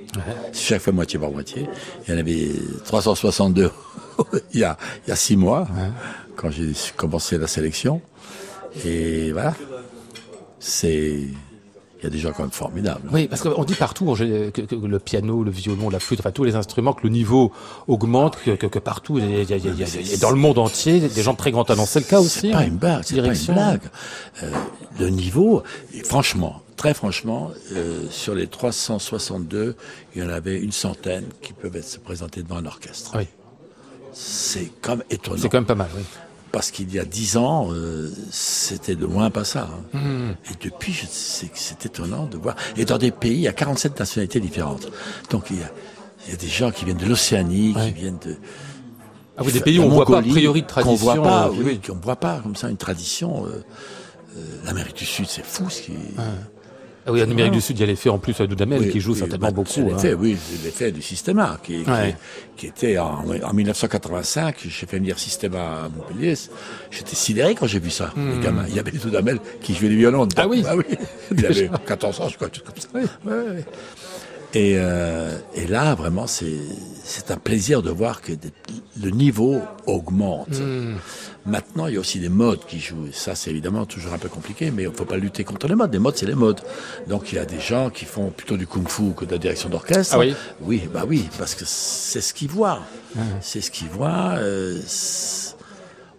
Chaque 0.53 0.81
fois 0.83 0.92
moitié 0.92 1.18
par 1.18 1.31
moitié. 1.31 1.66
Il 2.07 2.12
y 2.14 2.16
en 2.16 2.20
avait 2.20 2.49
362 2.85 3.70
il 4.55 4.61
y 4.61 4.64
a, 4.64 4.77
il 5.07 5.11
y 5.11 5.12
a 5.12 5.16
six 5.16 5.37
mois, 5.37 5.66
quand 6.37 6.51
j'ai 6.51 6.70
commencé 6.97 7.37
la 7.38 7.47
sélection. 7.49 8.01
Et 8.85 9.33
voilà. 9.33 9.55
C'est, 10.59 11.18
il 12.04 12.08
y 12.08 12.10
a 12.10 12.10
des 12.10 12.18
gens 12.18 12.32
quand 12.32 12.42
même 12.42 12.52
formidables. 12.52 13.08
Oui, 13.12 13.28
parce 13.28 13.40
qu'on 13.40 13.64
dit 13.64 13.74
partout 13.74 14.14
que, 14.14 14.50
que 14.50 14.74
le 14.74 14.98
piano, 14.98 15.42
le 15.42 15.50
violon, 15.50 15.88
la 15.88 15.98
flûte, 16.00 16.20
enfin 16.20 16.32
tous 16.32 16.44
les 16.44 16.54
instruments, 16.54 16.92
que 16.92 17.02
le 17.04 17.08
niveau 17.08 17.50
augmente, 17.88 18.36
que, 18.44 18.50
que, 18.50 18.66
que 18.66 18.78
partout, 18.78 19.18
y 19.18 19.22
a- 19.22 19.26
y 19.42 19.52
a- 19.54 19.56
y 19.56 20.14
a- 20.14 20.16
dans 20.18 20.30
le 20.30 20.36
monde 20.36 20.58
entier, 20.58 21.00
des 21.00 21.22
gens 21.22 21.32
de 21.32 21.38
très 21.38 21.50
grand 21.50 21.64
talent. 21.64 21.86
C'est 21.86 22.00
le 22.00 22.04
cas 22.04 22.20
aussi 22.20 22.40
C'est 22.40 22.50
pas 22.50 22.58
hein 22.58 22.66
une 22.66 22.76
blague, 22.76 23.02
c'est 23.04 23.16
pas 23.22 23.34
une 23.34 23.54
blague. 23.54 23.80
Euh, 24.42 24.50
le 25.00 25.08
niveau, 25.08 25.62
franchement, 26.04 26.60
très 26.76 26.92
franchement, 26.92 27.50
euh, 27.72 28.02
sur 28.10 28.34
les 28.34 28.46
362, 28.48 29.76
il 30.14 30.22
y 30.22 30.26
en 30.26 30.28
avait 30.28 30.58
une 30.60 30.72
centaine 30.72 31.24
qui 31.40 31.54
peuvent 31.54 31.74
être, 31.76 31.88
se 31.88 31.98
présenter 31.98 32.42
devant 32.42 32.56
un 32.58 32.66
orchestre. 32.66 33.12
Oui, 33.16 33.26
C'est 34.12 34.70
comme 34.82 35.02
étonnant. 35.10 35.38
c'est 35.40 35.48
quand 35.48 35.58
même 35.58 35.64
pas 35.66 35.74
mal. 35.74 35.88
Oui. 35.96 36.02
Parce 36.54 36.70
qu'il 36.70 36.94
y 36.94 37.00
a 37.00 37.04
dix 37.04 37.36
ans, 37.36 37.68
euh, 37.72 38.10
c'était 38.30 38.94
de 38.94 39.04
loin 39.04 39.28
pas 39.28 39.42
ça. 39.44 39.68
hein. 39.92 39.98
Mmh. 39.98 40.30
Et 40.52 40.64
depuis, 40.68 40.96
c'est 41.10 41.84
étonnant 41.84 42.26
de 42.26 42.36
voir. 42.36 42.54
Et 42.76 42.84
dans 42.84 42.96
des 42.96 43.10
pays, 43.10 43.34
il 43.34 43.40
y 43.40 43.48
a 43.48 43.52
47 43.52 43.98
nationalités 43.98 44.38
différentes. 44.38 44.88
Donc 45.30 45.46
il 45.50 45.58
y 45.58 45.62
a, 45.64 45.70
il 46.26 46.30
y 46.30 46.34
a 46.34 46.36
des 46.38 46.46
gens 46.46 46.70
qui 46.70 46.84
viennent 46.84 46.96
de 46.96 47.06
l'Océanie, 47.06 47.74
Ouais. 47.76 47.92
qui 47.92 48.00
viennent 48.00 48.18
de 48.24 48.36
Ah 49.36 49.42
oui, 49.44 49.50
des 49.52 49.60
pays 49.60 49.80
où 49.80 49.82
on 49.82 49.88
voit 49.88 50.06
pas 50.06 50.18
a 50.18 50.22
priori 50.22 50.62
de 50.62 50.66
Qu'on 50.66 50.80
tradition. 50.80 50.96
voit 51.14 51.22
pas, 51.22 51.46
euh, 51.48 51.50
oui, 51.50 51.62
oui. 51.66 51.80
qu'on 51.84 51.96
voit 51.98 52.16
pas 52.16 52.38
comme 52.40 52.54
ça 52.54 52.68
une 52.70 52.76
tradition. 52.76 53.44
euh, 53.46 53.64
euh, 54.36 54.40
L'Amérique 54.64 54.96
du 54.96 55.06
Sud, 55.06 55.26
c'est 55.28 55.44
fou 55.44 55.68
ce 55.68 55.82
qui. 55.82 55.92
Ah 57.06 57.12
oui, 57.12 57.22
en 57.22 57.30
Amérique 57.30 57.52
du 57.52 57.60
Sud, 57.60 57.78
il 57.78 57.80
y 57.80 57.82
a 57.82 57.86
l'effet 57.86 58.08
en 58.08 58.18
plus 58.18 58.36
de 58.38 58.46
Dudamel 58.46 58.80
Oui, 58.80 58.90
qui 58.90 58.98
joue 59.00 59.14
certainement 59.14 59.48
bah, 59.48 59.52
beaucoup. 59.52 59.90
Hein. 59.92 60.14
oui, 60.18 60.36
l'effet 60.64 60.90
du 60.90 61.02
Systema 61.02 61.58
qui, 61.62 61.82
qui- 61.84 61.90
Ouais. 61.90 62.16
qui 62.56 62.66
était 62.68 62.96
en, 62.98 63.24
en 63.42 63.52
1985. 63.52 64.56
J'ai 64.64 64.86
fait 64.86 64.96
venir 64.98 65.18
Systema 65.18 65.84
à 65.84 65.88
Montpellier. 65.90 66.34
J'étais 66.90 67.14
sidéré 67.16 67.54
quand 67.54 67.66
j'ai 67.66 67.78
vu 67.80 67.90
ça. 67.90 68.10
Les 68.16 68.42
gamins. 68.42 68.64
Il 68.68 68.74
y 68.74 68.78
avait 68.78 68.90
des 68.90 68.98
Dudamel 68.98 69.38
qui 69.60 69.74
jouaient 69.74 69.90
du 69.90 69.98
violon. 69.98 70.24
Hmm. 70.24 70.28
Ah 70.36 70.48
oui. 70.48 70.64
Ah 70.68 70.76
oui. 70.76 70.84
Il 71.36 71.44
avait 71.46 71.70
14 71.86 72.20
ans, 72.22 72.28
je 72.30 72.36
crois, 72.36 72.48
comme 72.48 72.74
ça. 72.78 72.88
Ouais, 72.94 73.04
ouais. 73.32 73.64
Et, 74.54 74.74
euh, 74.76 75.36
et 75.56 75.66
là, 75.66 75.94
vraiment, 75.96 76.26
c'est 76.26 77.30
un 77.30 77.36
plaisir 77.36 77.82
de 77.82 77.90
voir 77.90 78.22
que 78.22 78.32
des- 78.32 78.50
le 79.02 79.10
niveau 79.10 79.60
augmente. 79.86 80.58
Hmm. 80.60 80.94
Maintenant, 81.46 81.87
il 81.88 81.94
y 81.94 81.96
a 81.98 82.00
aussi 82.00 82.20
des 82.20 82.30
modes 82.30 82.64
qui 82.66 82.80
jouent. 82.80 83.09
Ça, 83.12 83.35
c'est 83.35 83.50
évidemment 83.50 83.85
toujours 83.85 84.14
un 84.14 84.18
peu 84.18 84.30
compliqué, 84.30 84.70
mais 84.70 84.85
il 84.85 84.88
ne 84.88 84.94
faut 84.94 85.04
pas 85.04 85.18
lutter 85.18 85.44
contre 85.44 85.68
les 85.68 85.74
modes. 85.74 85.92
Les 85.92 85.98
modes, 85.98 86.16
c'est 86.16 86.26
les 86.26 86.35
modes. 86.35 86.61
Donc, 87.07 87.33
il 87.33 87.37
y 87.37 87.38
a 87.38 87.44
des 87.44 87.61
gens 87.61 87.90
qui 87.90 88.07
font 88.07 88.30
plutôt 88.30 88.57
du 88.57 88.66
kung-fu 88.66 89.12
que 89.14 89.26
de 89.26 89.33
la 89.33 89.38
direction 89.38 89.68
d'orchestre. 89.68 90.14
Ah 90.14 90.20
oui? 90.20 90.35
Oui, 90.62 90.88
bah 90.92 91.04
oui, 91.07 91.28
parce 91.38 91.54
que 91.54 91.64
c'est 91.66 92.22
ce 92.22 92.33
qu'ils 92.33 92.48
voient. 92.48 92.80
C'est 93.42 93.61
ce 93.61 93.70
qu'ils 93.70 93.88
voient. 93.88 94.37
euh, 94.38 94.80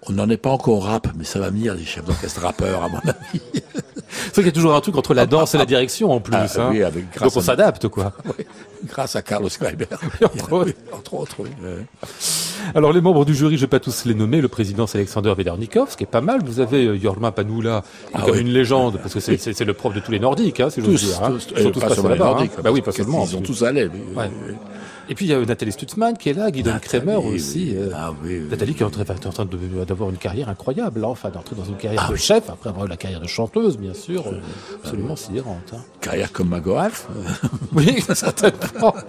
on 0.08 0.14
n'en 0.14 0.30
est 0.30 0.38
pas 0.38 0.52
encore 0.52 0.76
au 0.76 0.80
rap, 0.80 1.08
mais 1.18 1.24
ça 1.24 1.40
va 1.40 1.50
venir, 1.50 1.74
les 1.74 1.84
chefs 1.86 2.06
d'orchestre 2.06 2.42
rappeurs, 2.42 2.84
à 2.84 2.90
mon 2.90 3.00
avis. 3.00 3.42
C'est 4.28 4.34
qu'il 4.36 4.46
y 4.46 4.50
a 4.50 4.52
toujours 4.52 4.76
un 4.76 4.82
truc 4.82 4.96
entre 4.98 5.14
la 5.14 5.26
danse 5.26 5.56
et 5.56 5.58
la 5.58 5.66
direction 5.66 6.12
en 6.12 6.20
plus. 6.20 6.36
Ah, 6.36 6.46
hein. 6.58 6.68
oui, 6.72 6.84
avec- 6.84 7.12
grâce 7.14 7.34
Donc 7.34 7.42
on 7.42 7.46
s'adapte, 7.46 7.88
quoi. 7.88 8.14
Oui, 8.26 8.46
Grâce 8.88 9.16
à 9.16 9.22
Carlos 9.22 9.50
Kleiber. 9.50 9.88
entre 10.24 10.54
autres. 10.54 10.72
Entre 10.94 11.14
autres, 11.16 11.36
oui. 11.40 11.50
ouais. 11.64 11.86
Alors 12.76 12.94
les 12.94 13.02
membres 13.02 13.26
du 13.26 13.34
jury, 13.34 13.56
je 13.58 13.62
vais 13.62 13.68
pas 13.68 13.80
tous 13.80 14.06
les 14.06 14.14
nommer. 14.14 14.42
Le 14.42 14.48
président 14.48 14.86
c'est 14.88 14.98
Alexander 14.98 15.34
Vedernikov, 15.36 15.92
ce 15.92 15.98
qui 15.98 16.04
est 16.04 16.08
pas 16.08 16.22
mal. 16.22 16.42
Vous 16.46 16.60
avez 16.60 16.86
euh, 16.86 17.00
Jorma 17.02 17.32
Panula, 17.32 17.84
Ah 18.14 18.22
comme 18.22 18.36
oui. 18.36 18.42
une 18.42 18.50
légende, 18.54 19.00
parce 19.02 19.14
que 19.14 19.20
c'est- 19.20 19.66
le 19.66 19.74
prof 19.74 19.94
de 19.94 20.00
tous 20.00 20.12
les 20.12 20.20
Nordiques, 20.20 20.60
hein, 20.60 20.70
si 20.70 20.82
j'ose 20.82 21.04
dire. 21.04 21.24
hein. 21.24 21.32
tous, 21.32 21.48
Ils 21.56 21.62
sont 21.64 21.70
euh, 21.70 21.72
tous 21.72 21.80
pas 21.80 21.88
passés 21.90 22.02
là-bas. 22.08 22.38
Hein. 22.42 22.48
Bah 22.64 22.72
oui, 22.72 22.82
pas 22.82 22.92
seulement. 22.92 23.24
Ils 23.24 23.30
sont 23.32 23.42
tous 23.42 23.64
allés. 23.64 23.86
oui, 23.92 24.00
Ouais. 24.16 24.30
oui. 24.48 24.54
Et 25.10 25.16
puis 25.16 25.26
il 25.26 25.30
y 25.30 25.34
a 25.34 25.40
Nathalie 25.46 25.72
Stutzmann 25.72 26.18
qui 26.18 26.30
est 26.30 26.34
là, 26.34 26.50
Guidon 26.52 26.74
Kremer 26.82 27.16
aussi. 27.16 27.70
oui. 27.72 27.78
euh, 27.78 27.90
Ah 27.96 28.12
oui, 28.24 28.40
oui. 28.42 28.48
Nathalie 28.50 28.74
qui 28.74 28.82
est 28.82 28.86
en 28.86 28.90
train, 28.90 29.04
d'avoir 29.86 30.10
une 30.10 30.18
carrière 30.18 30.50
incroyable, 30.50 31.02
là, 31.02 31.08
enfin 31.10 31.30
d'entrer 31.30 31.56
dans 31.56 31.64
une 31.66 31.78
carrière 31.78 32.06
Ah 32.08 32.12
de 32.12 32.16
chef, 32.16 32.50
après 32.50 32.70
avoir 32.70 32.86
eu 32.86 32.90
la 32.90 32.98
carrière 32.98 33.20
de 33.22 33.28
chanteuse, 33.28 33.78
bien 33.78 33.94
sûr, 33.94 34.24
absolument 34.84 35.16
sidérante. 35.16 35.74
hein. 35.74 35.82
Carrière 36.02 36.32
comme 36.32 36.50
Magoaf. 36.50 37.08
Oui, 37.74 38.04
certainement. 38.14 38.96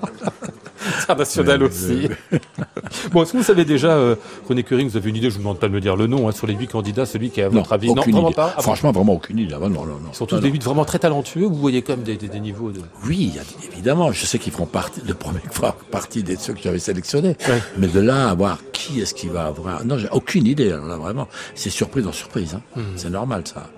International 1.02 1.62
Oui, 1.62 1.68
aussi. 1.68 2.08
bon, 3.12 3.22
est-ce 3.22 3.32
que 3.32 3.36
vous 3.38 3.42
savez 3.42 3.64
déjà, 3.64 3.88
euh, 3.92 4.16
René 4.48 4.62
Curing, 4.62 4.88
vous 4.88 4.96
avez 4.96 5.10
une 5.10 5.16
idée, 5.16 5.28
je 5.30 5.34
vous 5.34 5.40
demande 5.40 5.58
pas 5.58 5.68
de 5.68 5.72
me 5.72 5.80
dire 5.80 5.96
le 5.96 6.06
nom, 6.06 6.28
hein, 6.28 6.32
sur 6.32 6.46
les 6.46 6.54
huit 6.54 6.68
candidats, 6.68 7.06
celui 7.06 7.30
qui 7.30 7.40
est 7.40 7.44
à 7.44 7.48
Non, 7.48 7.56
votre 7.60 7.72
avis 7.72 7.88
Non, 7.92 8.02
vraiment 8.02 8.26
idée. 8.28 8.34
pas 8.34 8.54
Ah 8.56 8.62
Franchement, 8.62 8.92
vraiment 8.92 9.14
aucune 9.14 9.38
idée. 9.38 9.54
Ah, 9.54 9.60
non, 9.60 9.68
non, 9.68 9.84
non. 9.86 9.98
Ils 10.12 10.16
sont 10.16 10.26
tous 10.26 10.40
des 10.40 10.48
huit 10.50 10.62
vraiment 10.62 10.84
très 10.84 10.98
talentueux, 10.98 11.44
vous 11.46 11.54
voyez 11.54 11.82
quand 11.82 11.94
même 11.96 12.04
des, 12.04 12.16
des- 12.16 12.28
des 12.28 12.40
niveaux 12.40 12.70
de... 12.70 12.80
Oui, 13.06 13.32
évidemment. 13.72 14.12
Je 14.12 14.24
sais 14.26 14.38
qu'ils 14.38 14.52
feront 14.52 14.66
partie, 14.66 15.00
le 15.06 15.14
premier 15.14 15.40
fois 15.50 15.76
partie 15.90 16.22
des 16.22 16.36
ceux 16.36 16.52
que 16.54 16.60
j'avais 16.62 16.78
sélectionnés. 16.78 17.36
Ouais. 17.48 17.62
Mais 17.78 17.86
de 17.88 18.00
là 18.00 18.30
à 18.30 18.34
voir 18.34 18.58
qui 18.76 19.00
est-ce 19.00 19.14
qui 19.14 19.28
va 19.28 19.46
avoir. 19.46 19.84
Non, 19.84 19.96
j'ai 19.96 20.08
aucune 20.10 20.46
idée. 20.46 20.70
Alors 20.70 20.86
là, 20.86 20.96
vraiment, 20.96 21.28
c'est 21.54 21.70
surprise 21.70 22.04
dans 22.04 22.12
surprise. 22.12 22.54
Hein. 22.54 22.60
Hmm. 22.76 22.82
C'est 22.96 23.10
normal, 23.10 23.42
ça. 23.46 23.70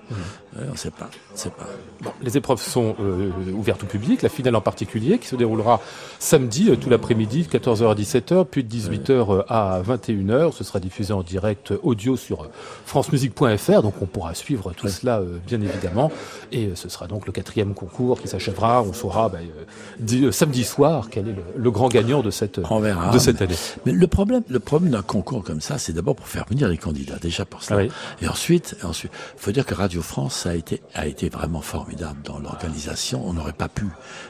Ouais, 0.55 0.63
on 0.71 0.75
sait 0.75 0.91
pas. 0.91 1.09
Sait 1.35 1.51
pas. 1.51 1.67
Bon, 2.01 2.11
les 2.21 2.35
épreuves 2.35 2.59
sont 2.61 2.95
euh, 2.99 3.29
ouvertes 3.53 3.83
au 3.83 3.85
public, 3.85 4.21
la 4.23 4.29
finale 4.29 4.55
en 4.55 4.61
particulier, 4.61 5.19
qui 5.19 5.27
se 5.27 5.35
déroulera 5.35 5.79
samedi, 6.17 6.69
euh, 6.69 6.75
tout 6.75 6.89
l'après-midi, 6.89 7.43
de 7.43 7.47
14h 7.57 7.91
à 7.91 7.95
17h, 7.95 8.45
puis 8.45 8.63
de 8.63 8.75
18h 8.75 9.43
à 9.47 9.81
21h. 9.87 10.51
Ce 10.53 10.63
sera 10.63 10.79
diffusé 10.79 11.13
en 11.13 11.21
direct 11.23 11.71
euh, 11.71 11.79
audio 11.83 12.17
sur 12.17 12.43
euh, 12.43 12.47
francemusique.fr, 12.85 13.81
donc 13.83 13.93
on 14.01 14.05
pourra 14.05 14.33
suivre 14.33 14.73
tout 14.73 14.87
cela, 14.87 15.19
euh, 15.19 15.37
bien 15.47 15.61
évidemment. 15.61 16.11
Et 16.51 16.65
euh, 16.67 16.75
ce 16.75 16.89
sera 16.89 17.07
donc 17.07 17.25
le 17.27 17.31
quatrième 17.31 17.73
concours 17.73 18.19
qui 18.19 18.27
s'achèvera. 18.27 18.81
On 18.81 18.93
saura 18.93 19.31
euh, 19.35 20.25
euh, 20.27 20.31
samedi 20.31 20.63
soir 20.63 21.07
quel 21.11 21.27
est 21.27 21.33
le, 21.33 21.43
le 21.55 21.71
grand 21.71 21.89
gagnant 21.89 22.21
de 22.21 22.31
cette, 22.31 22.59
On 22.69 22.79
verra. 22.79 23.11
de 23.11 23.19
cette 23.19 23.41
année. 23.41 23.55
Mais 23.85 23.91
le 23.91 24.07
problème, 24.07 24.41
le 24.49 24.59
problème 24.59 24.88
d'un 24.89 25.01
concours 25.01 25.43
comme 25.43 25.61
ça, 25.61 25.77
c'est 25.77 25.93
d'abord 25.93 26.15
pour 26.15 26.27
faire 26.27 26.45
venir 26.49 26.67
les 26.67 26.77
candidats, 26.77 27.17
déjà 27.17 27.45
pour 27.45 27.63
ça. 27.63 27.75
Ah 27.75 27.77
oui. 27.77 27.91
Et 28.21 28.27
ensuite, 28.27 28.75
ensuite, 28.83 29.11
faut 29.37 29.51
dire 29.51 29.65
que 29.65 29.73
Radio 29.73 30.01
France 30.01 30.45
a 30.45 30.55
été 30.55 30.81
a 30.95 31.07
été 31.07 31.29
vraiment 31.29 31.61
formidable 31.61 32.21
dans 32.23 32.39
l'organisation. 32.39 33.25
On 33.27 33.33
n'aurait 33.33 33.53
pas 33.53 33.69
pu 33.69 33.85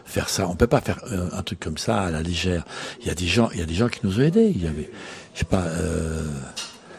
faire 0.05 0.29
ça. 0.29 0.47
On 0.47 0.55
peut 0.55 0.67
pas 0.67 0.81
faire 0.81 0.99
euh, 1.11 1.29
un, 1.33 1.41
truc 1.43 1.59
comme 1.59 1.77
ça 1.77 2.01
à 2.01 2.11
la 2.11 2.21
légère. 2.21 2.65
Il 3.01 3.07
y 3.07 3.09
a 3.09 3.15
des 3.15 3.27
gens, 3.27 3.49
il 3.53 3.59
y 3.59 3.63
a 3.63 3.65
des 3.65 3.73
gens 3.75 3.87
qui 3.89 3.99
nous 4.03 4.19
ont 4.19 4.23
aidés. 4.23 4.51
Il 4.53 4.63
y 4.63 4.67
avait, 4.67 4.89
je 5.33 5.39
sais 5.39 5.45
pas, 5.45 5.63
euh, 5.63 6.27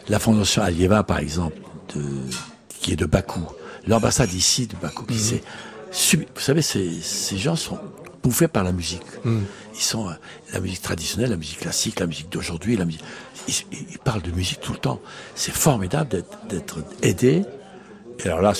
la 0.08 0.18
fondation 0.18 0.62
Alieva, 0.62 1.02
par 1.02 1.18
exemple, 1.18 1.56
de, 1.94 2.02
qui 2.80 2.92
est 2.92 2.96
de 2.96 3.06
Bakou, 3.06 3.46
l'ambassade 3.86 4.32
ici 4.32 4.66
de 4.66 4.76
Bakou, 4.76 5.04
qui 5.04 5.18
s'est 5.18 5.42
subi- 5.92 6.26
Vous 6.34 6.40
savez, 6.40 6.62
ces, 6.62 6.90
ces 7.00 7.36
gens 7.38 7.56
sont 7.56 7.78
bouffés 8.22 8.48
par 8.48 8.64
la 8.64 8.72
musique. 8.72 9.02
Ils 9.24 9.80
sont 9.80 10.08
euh, 10.08 10.12
la 10.52 10.60
musique 10.60 10.82
traditionnelle, 10.82 11.30
la 11.30 11.36
musique 11.36 11.60
classique, 11.60 12.00
la 12.00 12.06
musique 12.06 12.28
d'aujourd'hui, 12.30 12.76
la 12.76 12.84
musique. 12.84 13.02
Ils, 13.48 13.54
ils 13.92 13.98
parlent 13.98 14.22
de 14.22 14.30
musique 14.32 14.60
tout 14.60 14.72
le 14.72 14.78
temps. 14.78 15.00
C'est 15.34 15.52
formidable 15.54 16.22
d'être- 16.48 16.78
aidé. 17.02 17.44
Et 18.18 18.26
alors 18.26 18.42
là, 18.42 18.52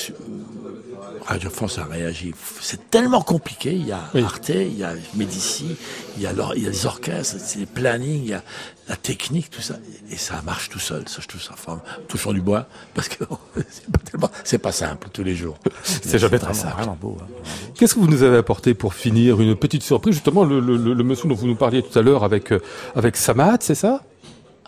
Radio 1.27 1.51
France 1.51 1.79
a 1.79 1.85
réagi. 1.85 2.35
C'est 2.61 2.91
tellement 2.91 3.21
compliqué. 3.23 3.73
Il 3.73 3.87
y 3.87 3.93
a 3.93 4.01
Oui. 4.15 4.23
Arte, 4.23 4.49
il 4.49 4.77
y 4.79 4.83
a 4.85 4.93
Médici, 5.15 5.77
il 6.17 6.23
y 6.23 6.27
a, 6.27 6.33
il 6.57 6.63
y 6.63 6.67
a 6.67 6.71
les 6.71 6.87
orchestres, 6.87 7.37
c'est 7.39 7.59
les 7.61 7.67
plannings, 7.67 8.23
il 8.25 8.31
y 8.31 8.35
a 8.35 8.43
la 8.89 8.97
technique, 8.97 9.51
tout 9.51 9.61
ça. 9.61 9.75
Et 10.11 10.17
ça 10.17 10.43
marche 10.45 10.69
tout 10.71 10.79
seul. 10.79 11.05
Ça, 11.09 11.19
je 11.21 11.29
trouve 11.29 11.41
ça 11.43 11.51
enfin, 11.53 11.81
touchons 12.09 12.33
du 12.33 12.41
bois, 12.41 12.67
parce 12.95 13.09
que 13.09 13.25
c'est 13.71 13.87
pas 13.91 13.99
tellement, 14.11 14.31
c'est 14.45 14.59
pas 14.59 14.73
simple 14.73 15.09
tous 15.13 15.23
les 15.23 15.37
jours. 15.37 15.57
C'est 15.85 16.19
jamais 16.19 16.39
très 16.39 16.55
simple. 16.55 16.75
Vraiment 16.77 16.99
beau. 17.01 17.17
hein. 17.21 17.27
Qu'est-ce 17.77 17.95
que 17.95 18.01
vous 18.01 18.09
nous 18.09 18.23
avez 18.23 18.39
apporté 18.39 18.75
pour 18.75 18.95
finir 18.95 19.41
Une 19.41 19.55
petite 19.57 19.83
surprise, 19.83 20.15
justement, 20.15 20.45
le, 20.45 20.59
le- 20.61 20.77
le- 20.77 20.95
le 20.95 21.05
monsieur 21.05 21.29
dont 21.29 21.35
vous 21.37 21.47
nous 21.47 21.55
parliez 21.57 21.83
tout 21.83 21.97
à 21.99 22.03
l'heure 22.03 22.25
avec, 22.25 22.51
euh, 22.53 22.61
avec 22.97 23.17
Samad, 23.17 23.63
c'est 23.63 23.75
ça? 23.77 24.03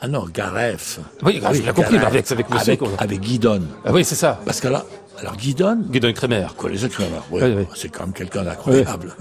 Ah 0.05 0.09
non, 0.09 0.27
Garef. 0.33 0.99
Oui, 1.23 1.41
ah, 1.45 1.53
je 1.53 1.63
l'ai 1.63 1.73
compris, 1.73 1.97
avec- 1.97 2.31
avec 2.33 2.51
monsieur, 2.51 2.73
Avec, 2.73 2.81
avec 2.99 3.21
Guidon. 3.21 3.63
Ah 3.85 3.93
oui, 3.93 4.05
c'est 4.05 4.17
ça. 4.17 4.41
Parce 4.45 4.61
que 4.61 4.67
là, 4.67 4.85
alors 5.19 5.37
Guidon, 5.37 5.77
Guidon 5.89 6.13
Kremer. 6.13 6.49
Quoi, 6.57 6.71
les 6.71 6.85
autres, 6.85 7.01
ouais, 7.31 7.43
Oui, 7.43 7.55
oui. 7.59 7.67
c'est 7.75 7.89
quand 7.89 8.05
même 8.05 8.13
quelqu'un 8.15 8.43
d'incroyable. 8.43 9.15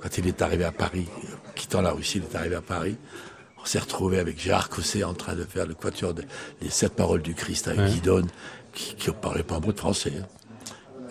Quand 0.00 0.18
il 0.18 0.26
est 0.26 0.42
arrivé 0.42 0.64
à 0.64 0.72
Paris, 0.72 1.06
quittant 1.54 1.80
la 1.82 1.92
Russie, 1.92 2.18
il 2.18 2.24
est 2.24 2.36
arrivé 2.36 2.56
à 2.56 2.60
Paris. 2.62 2.96
On 3.60 3.64
s'est 3.64 3.78
retrouvé 3.78 4.18
avec 4.18 4.38
Gérard 4.40 4.68
Cosset 4.68 5.02
en 5.04 5.14
train 5.14 5.34
de 5.34 5.44
faire 5.44 5.66
le 5.66 5.74
quatuor 5.74 6.14
des 6.14 6.24
sept 6.68 6.92
paroles 6.94 7.22
du 7.22 7.34
Christ 7.34 7.68
avec 7.68 7.86
Guidon, 7.92 8.26
qui, 8.72 8.94
qui 8.94 9.08
ne 9.08 9.14
parlait 9.14 9.42
pas 9.42 9.56
un 9.56 9.60
mot 9.60 9.72
de 9.72 9.78
français, 9.78 10.12
hein, 10.20 10.26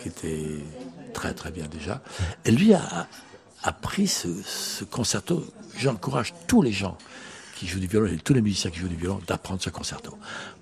qui 0.00 0.08
était 0.08 0.46
très 1.12 1.34
très 1.34 1.50
bien 1.50 1.66
déjà. 1.66 2.02
Et 2.44 2.50
lui 2.50 2.72
a, 2.72 3.06
a 3.62 3.72
pris 3.72 4.06
ce, 4.06 4.28
ce 4.44 4.84
concerto. 4.84 5.44
J'encourage 5.76 6.32
tous 6.46 6.62
les 6.62 6.72
gens 6.72 6.96
qui 7.56 7.66
jouent 7.66 7.80
du 7.80 7.86
violon 7.86 8.06
et 8.06 8.16
tous 8.18 8.32
les 8.34 8.42
musiciens 8.42 8.70
qui 8.70 8.78
jouent 8.78 8.88
du 8.88 8.96
violon 8.96 9.20
d'apprendre 9.26 9.62
ce 9.62 9.70
concerto. 9.70 10.16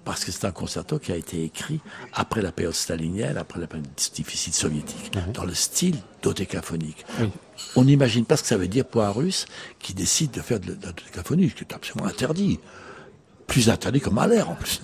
Parce 0.05 0.25
que 0.25 0.33
c'est 0.33 0.45
un 0.45 0.51
concerto 0.53 0.99
qui 0.99 1.13
a 1.13 1.17
été 1.17 1.43
écrit 1.45 1.81
après 2.13 2.43
la 2.43 2.53
période 2.53 2.75
stalinienne, 2.75 3.39
après 3.39 3.59
la 3.59 3.67
période 3.67 3.89
difficile 4.15 4.53
soviétique, 4.53 5.13
dans 5.33 5.45
le 5.45 5.55
style 5.55 5.97
dodécaphonique. 6.23 7.07
Oui. 7.21 7.31
On 7.77 7.85
n'imagine 7.85 8.27
pas 8.27 8.37
ce 8.37 8.43
que 8.43 8.49
ça 8.49 8.59
veut 8.59 8.69
dire 8.69 8.85
pour 8.85 9.03
un 9.03 9.11
russe 9.11 9.47
qui 9.79 9.95
décide 9.95 10.31
de 10.33 10.41
faire 10.43 10.61
de 10.61 10.69
la 10.69 10.75
dodécaphonie, 10.75 11.49
ce 11.49 11.55
qui 11.55 11.65
est 11.65 11.73
absolument 11.73 12.07
interdit. 12.09 12.61
Plus 13.47 13.71
interdit 13.71 14.01
que 14.01 14.11
Mahler 14.11 14.43
en 14.43 14.55
plus. 14.57 14.81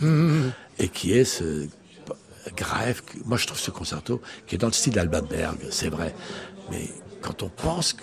Et 0.78 0.88
qui 0.88 1.12
est 1.12 1.24
ce 1.24 1.68
grève. 2.56 3.02
Moi 3.26 3.36
je 3.36 3.46
trouve 3.46 3.58
ce 3.60 3.70
concerto 3.70 4.22
qui 4.46 4.54
est 4.54 4.58
dans 4.58 4.68
le 4.68 4.72
style 4.72 4.94
d'Alban 4.94 5.22
Berg, 5.22 5.58
c'est 5.70 5.88
vrai. 5.90 6.14
Mais 6.70 6.88
quand 7.20 7.42
on 7.42 7.48
pense 7.50 7.92
que- 7.92 8.02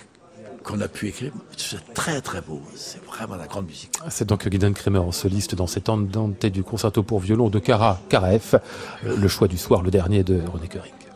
qu'on 0.68 0.80
a 0.80 0.88
pu 0.88 1.08
écrire, 1.08 1.32
c'est 1.56 1.94
très 1.94 2.20
très 2.20 2.42
beau. 2.42 2.60
C'est 2.74 3.02
vraiment 3.04 3.36
la 3.36 3.46
grande 3.46 3.66
musique. 3.66 3.90
C'est 4.10 4.28
donc 4.28 4.46
Guidon 4.46 4.72
Kremer 4.74 4.98
en 4.98 5.12
soliste 5.12 5.54
dans 5.54 5.66
cet 5.66 5.88
andante 5.88 6.44
du 6.46 6.62
concerto 6.62 7.02
pour 7.02 7.20
violon 7.20 7.48
de 7.48 7.58
Kara 7.58 8.00
Karef, 8.10 8.54
euh, 8.54 9.16
le 9.16 9.28
choix 9.28 9.48
du 9.48 9.56
soir, 9.56 9.82
le 9.82 9.90
dernier 9.90 10.22
de 10.24 10.40
René 10.52 10.68
Coering. 10.68 11.07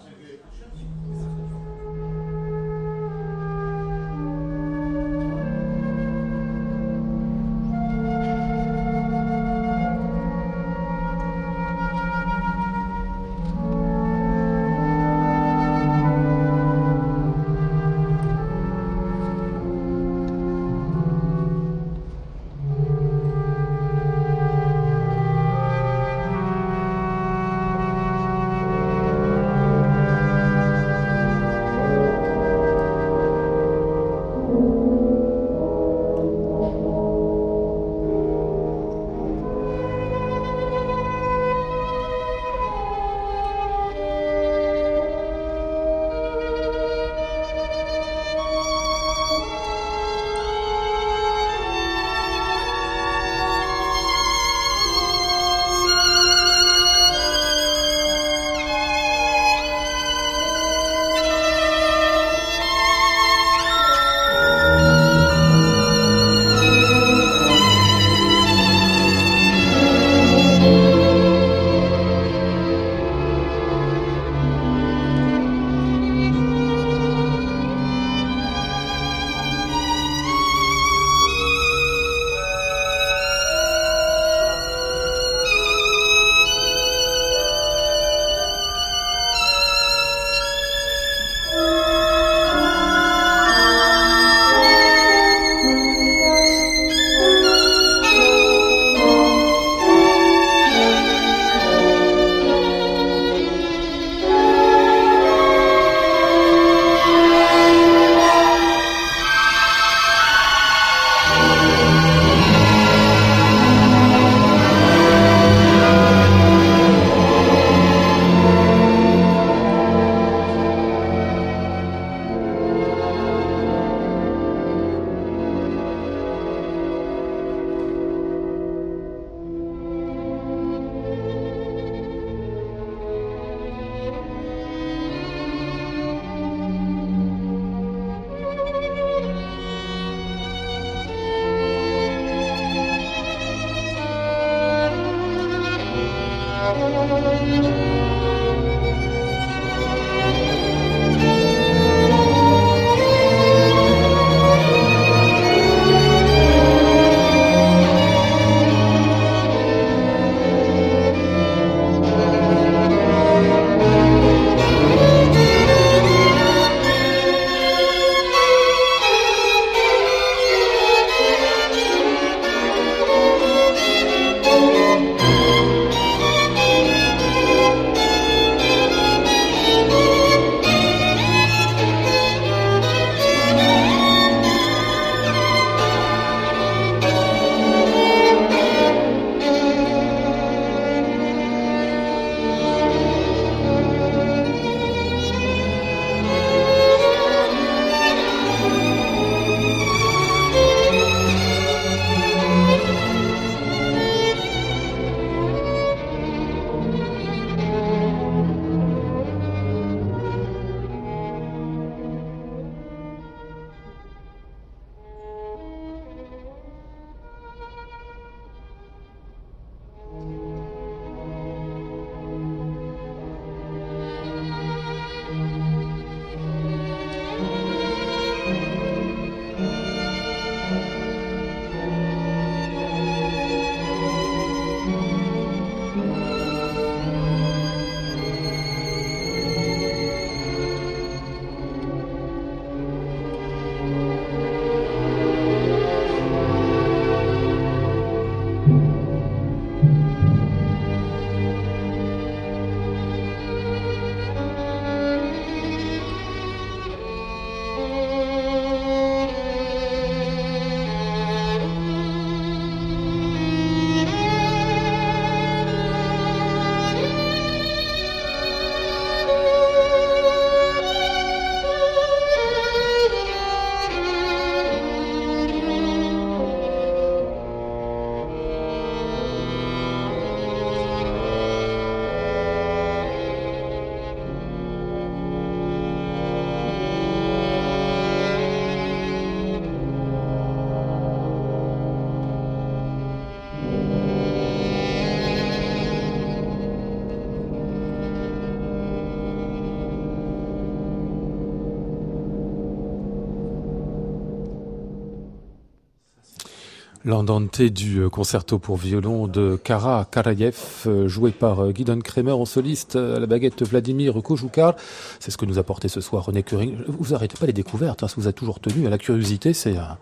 L'andante 307.12 307.60
du 307.60 307.98
euh, 307.98 308.08
concerto 308.08 308.58
pour 308.58 308.78
violon 308.78 309.26
de 309.26 309.60
Kara 309.62 310.06
Karayev, 310.10 310.56
euh, 310.86 311.08
joué 311.08 311.30
par 311.30 311.60
euh, 311.60 311.70
Guidon 311.70 312.00
Kremer 312.00 312.32
en 312.32 312.46
soliste 312.46 312.96
à 312.96 313.20
la 313.20 313.26
baguette 313.26 313.62
Vladimir 313.68 314.14
Kojoukar. 314.22 314.76
C'est 315.20 315.30
ce 315.30 315.36
que 315.36 315.44
nous 315.44 315.58
a 315.58 315.62
porté 315.62 315.88
ce 315.88 316.00
soir 316.00 316.24
René 316.24 316.42
Curing. 316.42 316.74
Vous 316.88 317.12
arrêtez 317.12 317.36
pas 317.38 317.44
les 317.44 317.52
découvertes, 317.52 318.02
hein, 318.02 318.08
ça 318.08 318.14
vous 318.16 318.28
a 318.28 318.32
toujours 318.32 318.60
tenu 318.60 318.86
à 318.86 318.90
la 318.90 318.96
curiosité. 318.96 319.52
C'est 319.52 319.76
un, 319.76 319.98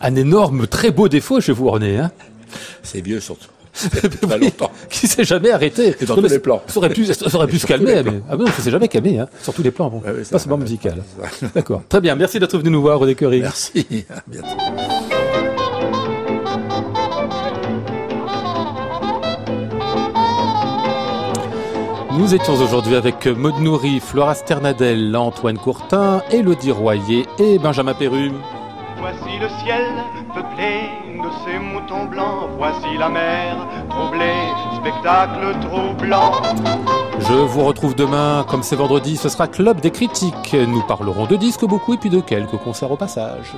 un 0.00 0.14
énorme, 0.14 0.68
très 0.68 0.92
beau 0.92 1.08
défaut 1.08 1.40
chez 1.40 1.50
vous, 1.50 1.68
René. 1.68 1.98
Hein 1.98 2.12
C'est 2.84 3.00
vieux 3.00 3.18
surtout. 3.18 3.48
pas 4.28 4.38
longtemps. 4.38 4.70
Qui 4.88 5.08
s'est 5.08 5.24
jamais 5.24 5.50
arrêté. 5.50 5.96
Et 6.00 6.04
dans 6.04 6.14
tous 6.14 6.28
les 6.28 6.38
plans. 6.38 6.62
Ça 6.68 6.78
aurait 6.78 6.90
pu, 6.90 7.06
ça 7.06 7.26
aurait 7.34 7.48
pu 7.48 7.58
se 7.58 7.66
calmer. 7.66 8.04
Mais, 8.04 8.20
ah 8.30 8.36
non, 8.36 8.46
ça 8.46 8.62
s'est 8.62 8.70
jamais 8.70 8.86
calmé, 8.86 9.18
hein, 9.18 9.26
sur 9.42 9.52
tous 9.52 9.64
les 9.64 9.72
plans. 9.72 9.90
Bon. 9.90 9.98
Ouais, 9.98 10.12
ouais, 10.12 10.22
pas 10.22 10.38
seulement 10.38 10.58
musical. 10.58 11.02
D'accord. 11.56 11.82
Très 11.88 12.00
bien. 12.00 12.14
Merci 12.14 12.38
d'être 12.38 12.56
venu 12.56 12.70
nous 12.70 12.82
voir, 12.82 13.00
René 13.00 13.16
Curing. 13.16 13.42
Merci. 13.42 14.06
À 14.08 14.22
bientôt. 14.28 15.15
Nous 22.16 22.34
étions 22.34 22.54
aujourd'hui 22.54 22.96
avec 22.96 23.26
Maud 23.26 23.58
Nourri, 23.60 24.00
Flora 24.00 24.34
Sternadel, 24.34 25.14
Antoine 25.14 25.58
Courtin, 25.58 26.22
Élodie 26.30 26.72
Royer 26.72 27.26
et 27.38 27.58
Benjamin 27.58 27.92
Perru. 27.92 28.32
Voici 28.98 29.38
le 29.38 29.48
ciel 29.60 29.84
peuplé 30.34 30.88
de 31.22 31.28
ces 31.44 31.58
moutons 31.58 32.06
blancs. 32.06 32.48
Voici 32.56 32.96
la 32.98 33.10
mer 33.10 33.56
troublée, 33.90 34.32
spectacle 34.76 35.56
troublant. 35.60 36.32
Je 37.18 37.34
vous 37.34 37.64
retrouve 37.64 37.94
demain, 37.94 38.46
comme 38.48 38.62
c'est 38.62 38.76
vendredi, 38.76 39.18
ce 39.18 39.28
sera 39.28 39.46
Club 39.46 39.80
des 39.80 39.90
critiques. 39.90 40.54
Nous 40.54 40.82
parlerons 40.82 41.26
de 41.26 41.36
disques 41.36 41.66
beaucoup 41.66 41.92
et 41.92 41.98
puis 41.98 42.10
de 42.10 42.20
quelques 42.20 42.56
concerts 42.56 42.90
au 42.92 42.96
passage. 42.96 43.52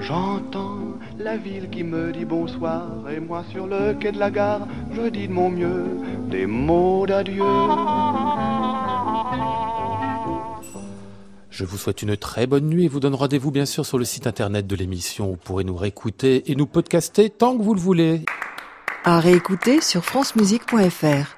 J'entends 0.00 0.73
la 1.24 1.38
ville 1.38 1.70
qui 1.70 1.82
me 1.82 2.12
dit 2.12 2.26
bonsoir 2.26 2.86
et 3.10 3.18
moi 3.18 3.44
sur 3.50 3.66
le 3.66 3.94
quai 3.94 4.12
de 4.12 4.18
la 4.18 4.30
gare, 4.30 4.68
je 4.92 5.08
dis 5.08 5.26
de 5.26 5.32
mon 5.32 5.48
mieux 5.48 5.86
des 6.30 6.44
mots 6.44 7.06
d'adieu. 7.06 7.42
Je 11.48 11.64
vous 11.64 11.78
souhaite 11.78 12.02
une 12.02 12.14
très 12.18 12.46
bonne 12.46 12.66
nuit 12.68 12.84
et 12.84 12.88
vous 12.88 13.00
donne 13.00 13.14
rendez-vous 13.14 13.50
bien 13.50 13.64
sûr 13.64 13.86
sur 13.86 13.96
le 13.96 14.04
site 14.04 14.26
internet 14.26 14.66
de 14.66 14.76
l'émission. 14.76 15.28
Vous 15.28 15.36
pourrez 15.38 15.64
nous 15.64 15.76
réécouter 15.76 16.50
et 16.50 16.56
nous 16.56 16.66
podcaster 16.66 17.30
tant 17.30 17.56
que 17.56 17.62
vous 17.62 17.74
le 17.74 17.80
voulez. 17.80 18.20
À 19.04 19.18
réécouter 19.18 19.80
sur 19.80 20.04
francemusique.fr. 20.04 21.36